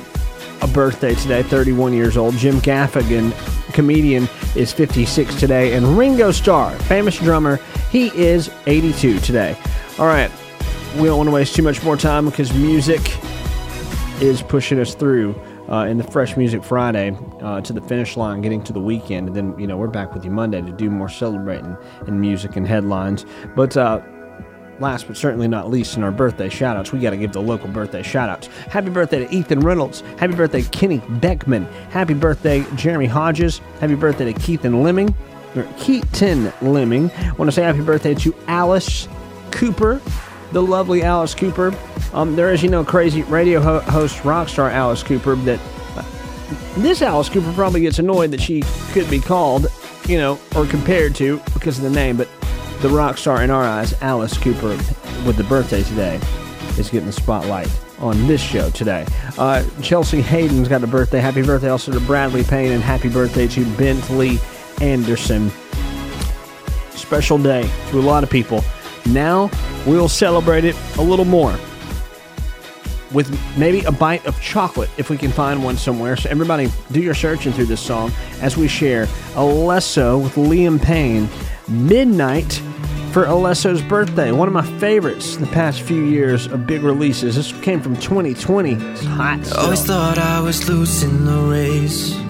a 0.62 0.66
birthday 0.68 1.14
today, 1.14 1.42
31 1.42 1.92
years 1.92 2.16
old. 2.16 2.36
Jim 2.36 2.57
Gaffigan, 2.57 3.32
comedian, 3.72 4.28
is 4.57 4.72
56 4.72 5.38
today. 5.38 5.74
And 5.74 5.96
Ringo 5.96 6.30
Starr, 6.30 6.74
famous 6.80 7.18
drummer, 7.18 7.57
he 7.90 8.09
is 8.18 8.51
82 8.66 9.20
today. 9.20 9.57
All 9.98 10.07
right, 10.07 10.30
we 10.97 11.05
don't 11.05 11.16
want 11.16 11.28
to 11.28 11.34
waste 11.34 11.55
too 11.55 11.62
much 11.62 11.82
more 11.82 11.97
time 11.97 12.26
because 12.26 12.53
music 12.53 13.01
is 14.20 14.43
pushing 14.43 14.80
us 14.80 14.95
through 14.95 15.41
uh, 15.68 15.84
in 15.84 15.99
the 15.99 16.05
Fresh 16.05 16.36
Music 16.36 16.64
Friday 16.64 17.16
uh, 17.41 17.61
to 17.61 17.72
the 17.72 17.80
finish 17.80 18.16
line, 18.16 18.41
getting 18.41 18.62
to 18.64 18.72
the 18.72 18.80
weekend, 18.80 19.28
and 19.28 19.36
then 19.36 19.59
you 19.59 19.66
know 19.66 19.76
we're 19.76 19.86
back 19.86 20.12
with 20.14 20.24
you 20.24 20.30
Monday 20.30 20.61
to 20.61 20.72
do 20.72 20.91
more 20.91 21.09
celebrating 21.09 21.76
and 22.07 22.20
music 22.20 22.57
and 22.57 22.66
headlines. 22.66 23.24
But 23.55 23.76
uh, 23.76 24.03
last 24.80 25.07
but 25.07 25.16
certainly 25.16 25.47
not 25.47 25.70
least, 25.70 25.97
in 25.97 26.03
our 26.03 26.11
birthday 26.11 26.49
shoutouts, 26.49 26.91
we 26.93 26.99
got 26.99 27.11
to 27.11 27.16
give 27.16 27.32
the 27.32 27.41
local 27.41 27.68
birthday 27.68 28.03
shoutouts. 28.03 28.47
Happy 28.66 28.91
birthday 28.91 29.24
to 29.24 29.32
Ethan 29.32 29.61
Reynolds. 29.61 30.01
Happy 30.18 30.34
birthday, 30.34 30.62
Kenny 30.62 30.99
Beckman. 31.09 31.66
Happy 31.91 32.14
birthday, 32.14 32.66
Jeremy 32.74 33.07
Hodges. 33.07 33.59
Happy 33.78 33.95
birthday 33.95 34.32
to 34.32 34.38
Keithan 34.41 34.82
Lemming. 34.82 35.14
Or 35.57 35.64
Keaton 35.78 36.53
Lemming. 36.62 37.11
want 37.36 37.49
to 37.49 37.53
say 37.53 37.62
happy 37.62 37.80
birthday 37.80 38.14
to 38.14 38.34
Alice 38.47 39.09
Cooper 39.51 40.01
the 40.53 40.62
lovely 40.62 41.03
Alice 41.03 41.34
Cooper. 41.34 41.74
Um, 42.12 42.36
there 42.36 42.53
is, 42.53 42.62
you 42.62 42.68
know, 42.68 42.84
crazy 42.84 43.22
radio 43.24 43.61
ho- 43.61 43.80
host 43.80 44.24
rock 44.24 44.48
star 44.48 44.70
Alice 44.70 45.03
Cooper 45.03 45.36
that 45.36 45.61
uh, 45.96 46.05
this 46.78 47.03
Alice 47.03 47.28
Cooper 47.28 47.53
probably 47.53 47.80
gets 47.80 47.98
annoyed 47.98 48.30
that 48.32 48.40
she 48.40 48.62
could 48.92 49.09
be 49.09 49.20
called, 49.20 49.66
you 50.07 50.18
know, 50.18 50.38
or 50.57 50.66
compared 50.66 51.14
to 51.16 51.38
because 51.55 51.78
of 51.78 51.84
the 51.84 51.90
name, 51.90 52.16
but 52.16 52.28
the 52.80 52.88
rock 52.88 53.18
star 53.18 53.42
in 53.42 53.51
our 53.51 53.62
eyes, 53.62 53.94
Alice 54.03 54.36
Cooper, 54.38 54.76
with 55.26 55.36
the 55.36 55.44
birthday 55.44 55.82
today, 55.82 56.18
is 56.78 56.88
getting 56.88 57.07
the 57.07 57.12
spotlight 57.12 57.70
on 57.98 58.26
this 58.26 58.40
show 58.40 58.70
today. 58.70 59.07
Uh, 59.36 59.62
Chelsea 59.82 60.22
Hayden's 60.22 60.68
got 60.68 60.82
a 60.82 60.86
birthday. 60.86 61.20
Happy 61.20 61.42
birthday 61.42 61.68
also 61.68 61.92
to 61.92 62.01
Bradley 62.01 62.42
Payne, 62.42 62.72
and 62.72 62.82
happy 62.82 63.11
birthday 63.11 63.46
to 63.48 63.64
Bentley 63.76 64.38
Anderson 64.80 65.51
special 67.11 67.38
day 67.38 67.68
to 67.88 67.98
a 67.98 68.01
lot 68.01 68.22
of 68.22 68.30
people. 68.30 68.62
Now 69.12 69.50
we'll 69.86 70.08
celebrate 70.08 70.64
it 70.64 70.76
a 70.98 71.02
little 71.02 71.24
more 71.24 71.58
with 73.12 73.28
maybe 73.58 73.82
a 73.84 73.92
bite 73.92 74.24
of 74.26 74.40
chocolate 74.40 74.90
if 74.96 75.11
we 75.11 75.16
can 75.16 75.30
find 75.30 75.64
one 75.64 75.76
somewhere. 75.76 76.16
So 76.16 76.30
everybody, 76.30 76.68
do 76.92 77.00
your 77.00 77.14
searching 77.14 77.52
through 77.52 77.66
this 77.66 77.80
song 77.80 78.12
as 78.40 78.56
we 78.56 78.68
share 78.68 79.06
Alesso 79.34 80.22
with 80.22 80.34
Liam 80.34 80.80
Payne, 80.80 81.28
Midnight 81.68 82.62
for 83.12 83.24
Alesso's 83.24 83.82
birthday. 83.82 84.30
One 84.30 84.46
of 84.46 84.54
my 84.54 84.64
favorites 84.78 85.36
the 85.36 85.46
past 85.46 85.82
few 85.82 86.04
years 86.04 86.46
of 86.46 86.66
big 86.66 86.82
releases. 86.82 87.34
This 87.34 87.52
came 87.61 87.80
from 87.80 87.96
2020. 87.96 88.74
It's 88.74 89.04
hot. 89.04 89.44
still. 89.44 89.61
Always 89.61 89.84
thought 89.84 90.18
I 90.18 90.40
was 90.40 90.68
losing 90.68 91.24
the 91.24 91.38
race. 91.50 92.30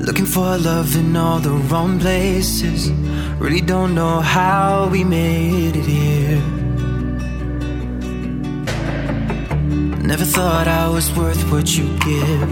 Looking 0.00 0.26
for 0.26 0.58
love 0.58 0.94
in 0.96 1.16
all 1.16 1.38
the 1.38 1.50
wrong 1.50 1.98
places. 1.98 2.90
Really 3.38 3.60
don't 3.60 3.94
know 3.94 4.20
how 4.20 4.88
we 4.90 5.04
made 5.04 5.76
it 5.76 5.84
here. 5.84 6.40
Never 10.06 10.24
thought 10.24 10.68
I 10.68 10.88
was 10.88 11.10
worth 11.16 11.42
what 11.50 11.76
you 11.76 11.86
give. 11.98 12.48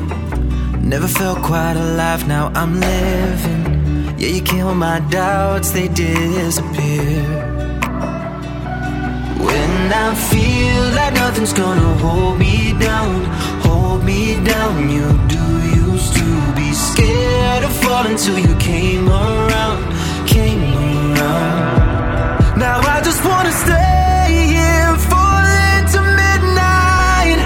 Never 0.83 1.09
felt 1.09 1.43
quite 1.43 1.77
alive, 1.77 2.27
now 2.27 2.51
I'm 2.55 2.81
living. 2.81 4.19
Yeah, 4.19 4.29
you 4.29 4.43
kill 4.43 4.75
my 4.75 5.01
doubts, 5.09 5.71
they 5.71 5.89
disappear. 5.89 7.23
When 9.47 9.93
I 9.93 10.15
feel 10.31 10.83
like 10.99 11.15
nothing's 11.15 11.53
gonna 11.53 11.95
hold 11.99 12.39
me 12.39 12.73
down, 12.79 13.25
hold 13.63 14.05
me 14.05 14.35
down. 14.45 14.91
You 14.91 15.07
do 15.29 15.45
used 15.87 16.15
to 16.17 16.34
falling 17.85 18.13
until 18.13 18.39
you 18.39 18.55
came 18.57 19.07
around, 19.09 19.79
came 20.27 20.63
around. 20.63 22.59
Now 22.59 22.79
I 22.81 23.01
just 23.05 23.23
wanna 23.29 23.53
stay 23.65 24.29
here, 24.55 24.93
fall 25.11 25.45
into 25.73 26.01
midnight. 26.23 27.39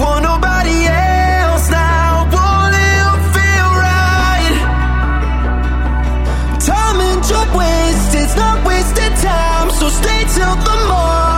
Want 0.00 0.22
nobody 0.30 0.78
else 0.86 1.66
now, 1.70 2.28
won't 2.34 2.74
feel 3.34 3.70
right? 3.88 4.56
Time 6.70 6.98
and 7.08 7.20
wasted, 7.58 8.22
it's 8.22 8.36
not 8.36 8.56
wasted 8.64 9.12
time. 9.30 9.68
So 9.78 9.86
stay 10.00 10.20
till 10.36 10.56
the 10.68 10.76
morning, 10.90 11.37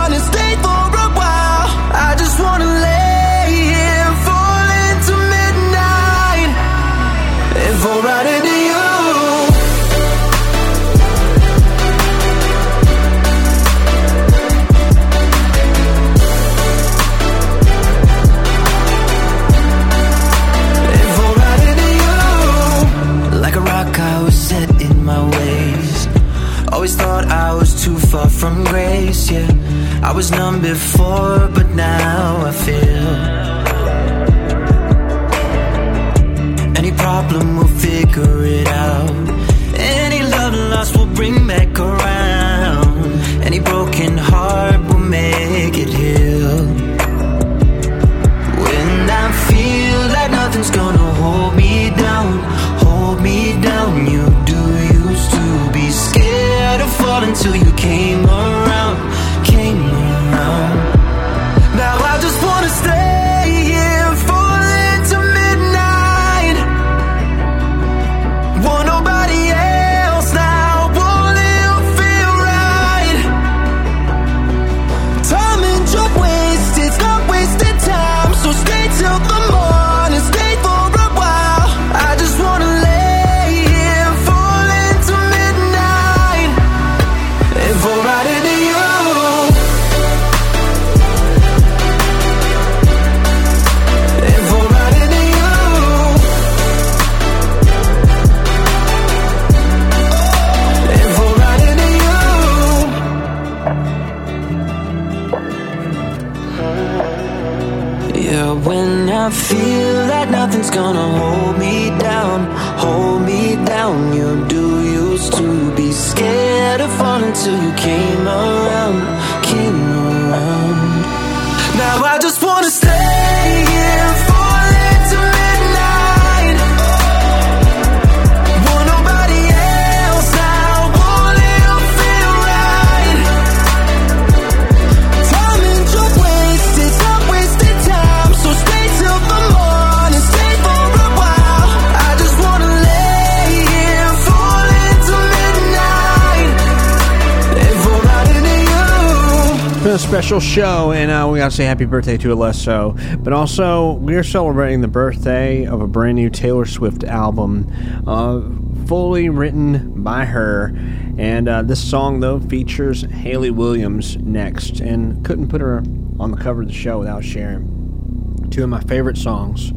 special 150.11 150.41
show, 150.41 150.91
and 150.91 151.09
uh, 151.09 151.25
we 151.31 151.39
gotta 151.39 151.55
say 151.55 151.63
happy 151.63 151.85
birthday 151.85 152.17
to 152.17 152.35
Alesso. 152.35 153.23
But 153.23 153.31
also, 153.31 153.93
we 153.93 154.15
are 154.15 154.23
celebrating 154.23 154.81
the 154.81 154.89
birthday 154.89 155.65
of 155.65 155.79
a 155.79 155.87
brand 155.87 156.17
new 156.17 156.29
Taylor 156.29 156.65
Swift 156.65 157.05
album, 157.05 157.65
uh, 158.05 158.41
fully 158.87 159.29
written 159.29 160.03
by 160.03 160.25
her. 160.25 160.75
And 161.17 161.47
uh, 161.47 161.61
this 161.61 161.81
song, 161.81 162.19
though, 162.19 162.41
features 162.41 163.03
Hayley 163.03 163.51
Williams 163.51 164.17
next, 164.17 164.81
and 164.81 165.23
couldn't 165.23 165.47
put 165.47 165.61
her 165.61 165.77
on 166.19 166.31
the 166.31 166.37
cover 166.37 166.63
of 166.63 166.67
the 166.67 166.73
show 166.73 166.99
without 166.99 167.23
sharing 167.23 168.49
two 168.51 168.63
of 168.63 168.69
my 168.69 168.81
favorite 168.81 169.17
songs 169.17 169.69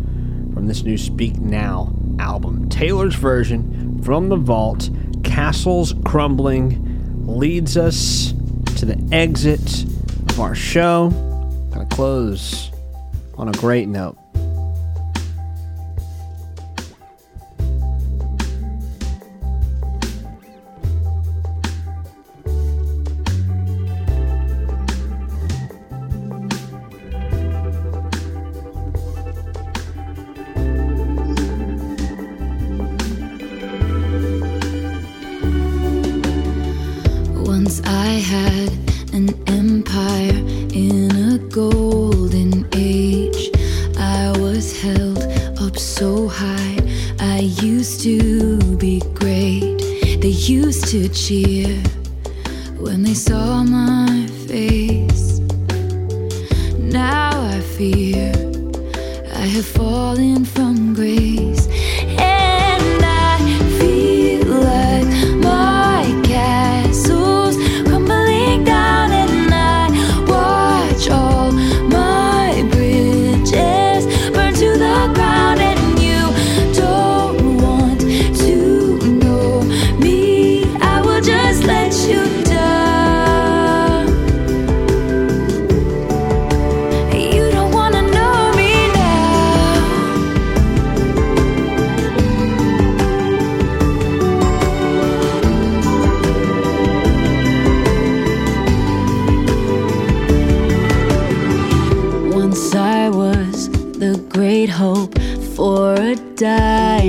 from 0.52 0.66
this 0.66 0.82
new 0.82 0.98
Speak 0.98 1.36
Now 1.38 1.94
album 2.18 2.68
Taylor's 2.70 3.14
version, 3.14 4.02
From 4.02 4.30
the 4.30 4.36
Vault, 4.36 4.90
Castles 5.22 5.94
Crumbling, 6.04 7.24
leads 7.24 7.76
us 7.76 8.34
to 8.78 8.84
the 8.84 9.00
exit 9.12 9.86
of 10.34 10.40
our 10.40 10.54
show. 10.54 11.10
Gonna 11.72 11.86
close 11.86 12.72
on 13.36 13.48
a 13.48 13.52
great 13.52 13.86
note. 13.86 14.18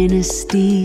dynasty. 0.07 0.84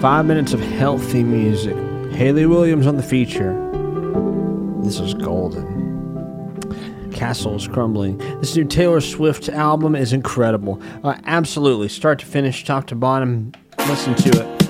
Five 0.00 0.26
minutes 0.26 0.52
of 0.52 0.60
healthy 0.60 1.24
music. 1.24 1.76
Hayley 2.12 2.46
Williams 2.46 2.86
on 2.86 2.96
the 2.96 3.02
feature. 3.02 3.52
This 4.84 5.00
is 5.00 5.12
golden. 5.12 7.10
Castle 7.12 7.56
is 7.56 7.66
crumbling. 7.66 8.18
This 8.38 8.54
new 8.54 8.64
Taylor 8.64 9.00
Swift 9.00 9.48
album 9.48 9.96
is 9.96 10.12
incredible. 10.12 10.80
Uh, 11.02 11.16
absolutely, 11.24 11.88
start 11.88 12.20
to 12.20 12.26
finish, 12.26 12.62
top 12.62 12.86
to 12.86 12.94
bottom. 12.94 13.50
Listen 13.88 14.14
to 14.14 14.28
it. 14.28 14.68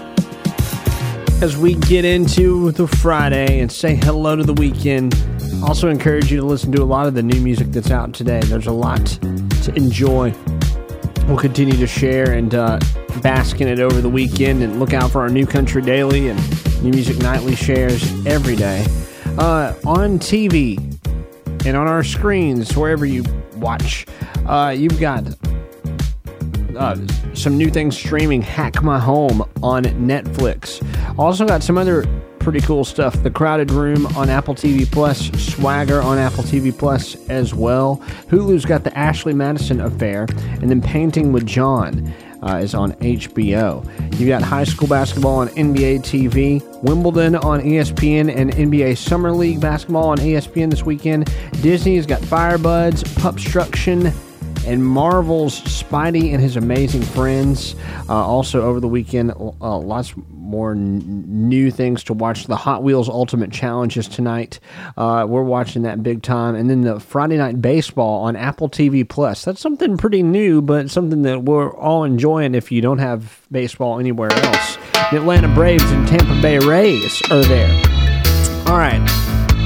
As 1.43 1.59
we 1.59 1.74
get 1.74 2.07
into 2.07 2.72
the 2.72 2.89
Friday 2.89 3.61
and 3.61 3.70
say 3.70 3.97
hello 3.97 4.35
to 4.35 4.45
the 4.45 4.55
weekend, 4.55 5.14
also 5.62 5.91
encourage 5.91 6.33
you 6.33 6.41
to 6.41 6.47
listen 6.47 6.72
to 6.72 6.83
a 6.83 6.87
lot 6.87 7.07
of 7.07 7.12
the 7.12 7.22
new 7.22 7.39
music 7.43 7.66
that's 7.66 7.91
out 7.91 8.14
today. 8.14 8.41
There's 8.45 8.66
a 8.66 8.72
lot 8.72 9.05
to 9.05 9.74
enjoy. 9.76 10.33
We'll 11.29 11.37
continue 11.37 11.76
to 11.76 11.87
share 11.87 12.33
and 12.33 12.55
uh, 12.55 12.79
bask 13.20 13.61
in 13.61 13.68
it 13.68 13.81
over 13.81 14.01
the 14.01 14.09
weekend 14.09 14.62
and 14.62 14.81
look 14.81 14.95
out 14.95 15.11
for 15.11 15.20
our 15.20 15.29
New 15.29 15.45
Country 15.45 15.83
Daily 15.83 16.31
and 16.31 16.83
New 16.83 16.91
Music 16.91 17.18
Nightly 17.18 17.55
shares 17.55 18.03
every 18.24 18.57
day. 18.57 18.87
Uh, 19.37 19.74
on 19.85 20.18
TV 20.18 20.79
and 21.66 21.76
on 21.76 21.87
our 21.87 22.03
screens, 22.03 22.74
wherever 22.74 23.05
you 23.05 23.24
watch, 23.57 24.07
uh, 24.47 24.74
you've 24.74 24.99
got 24.99 25.22
uh, 26.74 26.97
some 27.35 27.59
new 27.59 27.68
things 27.68 27.95
streaming 27.95 28.41
Hack 28.41 28.83
My 28.83 28.99
Home 28.99 29.43
on 29.62 29.85
Netflix. 29.85 30.83
Also 31.18 31.47
got 31.47 31.62
some 31.62 31.76
other 31.76 32.05
pretty 32.51 32.66
cool 32.66 32.82
stuff. 32.82 33.22
The 33.22 33.30
Crowded 33.30 33.70
Room 33.70 34.07
on 34.16 34.30
Apple 34.30 34.55
TV 34.55 34.90
Plus, 34.90 35.30
Swagger 35.38 36.01
on 36.01 36.16
Apple 36.16 36.42
TV 36.42 36.76
Plus 36.76 37.14
as 37.28 37.53
well. 37.53 37.96
Hulu's 38.30 38.64
got 38.64 38.84
the 38.84 38.99
Ashley 38.99 39.34
Madison 39.34 39.82
Affair, 39.82 40.22
and 40.62 40.70
then 40.70 40.80
Painting 40.80 41.30
with 41.30 41.44
John. 41.46 42.11
Uh, 42.40 42.55
is 42.59 42.72
on 42.72 42.92
HBO. 42.92 43.84
You've 44.18 44.28
got 44.28 44.42
high 44.42 44.62
school 44.62 44.86
basketball 44.86 45.38
on 45.38 45.49
NBA 45.49 45.99
TV, 45.99 46.62
Wimbledon 46.84 47.34
on 47.34 47.61
ESPN, 47.61 48.34
and 48.34 48.53
NBA 48.53 48.96
Summer 48.96 49.32
League 49.32 49.61
basketball 49.61 50.11
on 50.11 50.18
ESPN 50.18 50.70
this 50.70 50.84
weekend. 50.84 51.30
Disney's 51.61 52.07
got 52.07 52.22
Firebuds, 52.22 53.05
Pupstruction, 53.20 54.12
and 54.66 54.86
Marvel's 54.86 55.61
Spidey 55.62 56.32
and 56.32 56.40
His 56.40 56.57
Amazing 56.57 57.03
Friends. 57.03 57.74
Uh, 58.09 58.14
also, 58.14 58.62
over 58.62 58.78
the 58.78 58.88
weekend, 58.88 59.32
uh, 59.32 59.76
lots 59.76 60.14
more 60.49 60.72
n- 60.72 61.24
new 61.26 61.70
things 61.70 62.03
to 62.05 62.14
watch. 62.14 62.46
The 62.46 62.57
Hot 62.57 62.82
Wheels 62.82 63.09
Ultimate 63.09 63.53
Challenges 63.53 64.09
tonight. 64.09 64.59
Uh, 64.96 65.26
we're 65.28 65.42
watching 65.42 65.82
that 65.82 66.03
big 66.03 66.22
time. 66.22 66.55
And 66.55 66.68
then 66.68 66.80
the 66.80 66.99
Friday 66.99 67.36
Night 67.36 67.61
Baseball 67.61 68.24
on 68.24 68.34
Apple 68.34 68.68
TV 68.68 69.09
Plus. 69.09 69.44
That's 69.44 69.61
something 69.61 69.96
pretty 69.96 70.22
new, 70.22 70.62
but 70.62 70.90
something 70.90 71.22
that 71.22 71.44
we're 71.44 71.74
all 71.76 72.05
enjoying 72.05 72.55
if 72.55 72.72
you 72.72 72.80
don't 72.80 72.99
have 72.99 73.40
baseball 73.53 74.01
anywhere 74.01 74.32
else. 74.32 74.76
The 75.11 75.18
Atlanta 75.18 75.49
Braves 75.55 75.88
and 75.90 76.09
Tampa 76.09 76.40
Bay 76.40 76.59
Rays 76.59 77.22
are 77.30 77.44
there. 77.44 77.70
All 78.66 78.78
right. 78.78 79.05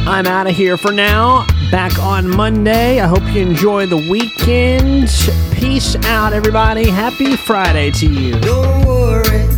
I'm 0.05 0.26
out 0.26 0.49
of 0.49 0.57
here 0.57 0.76
for 0.76 0.93
now. 0.93 1.47
Back 1.70 1.97
on 2.01 2.28
Monday. 2.28 3.01
I 3.01 3.07
hope 3.07 3.22
you 3.33 3.41
enjoy 3.41 3.87
the 3.87 3.97
weekend. 4.11 5.09
Peace 5.53 5.95
out, 6.07 6.33
everybody. 6.33 6.89
Happy 6.91 7.37
Friday 7.37 7.93
to 7.93 8.07
you. 8.12 8.39
Don't 8.41 8.85
worry 8.85 9.52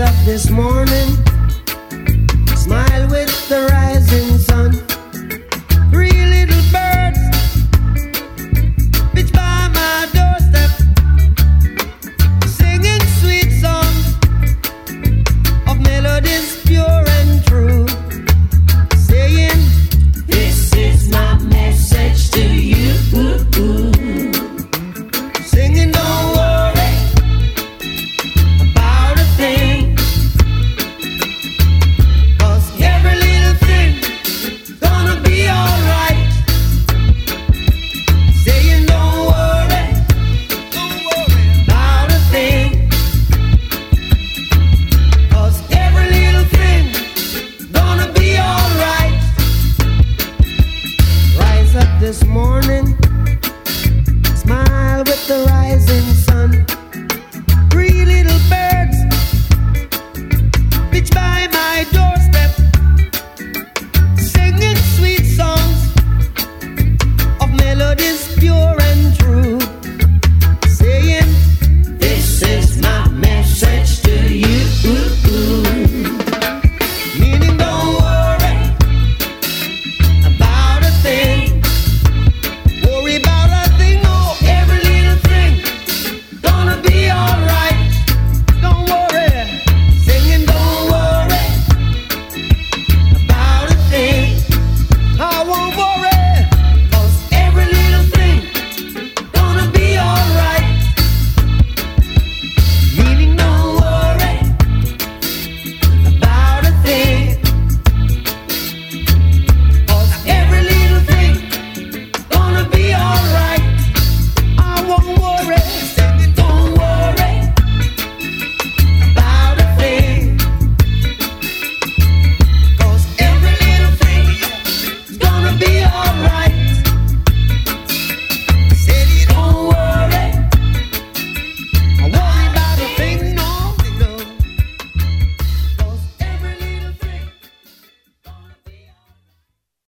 up 0.00 0.14
this 0.24 0.48
morning, 0.48 1.16
smile 2.54 3.08
with 3.08 3.48
the 3.48 3.77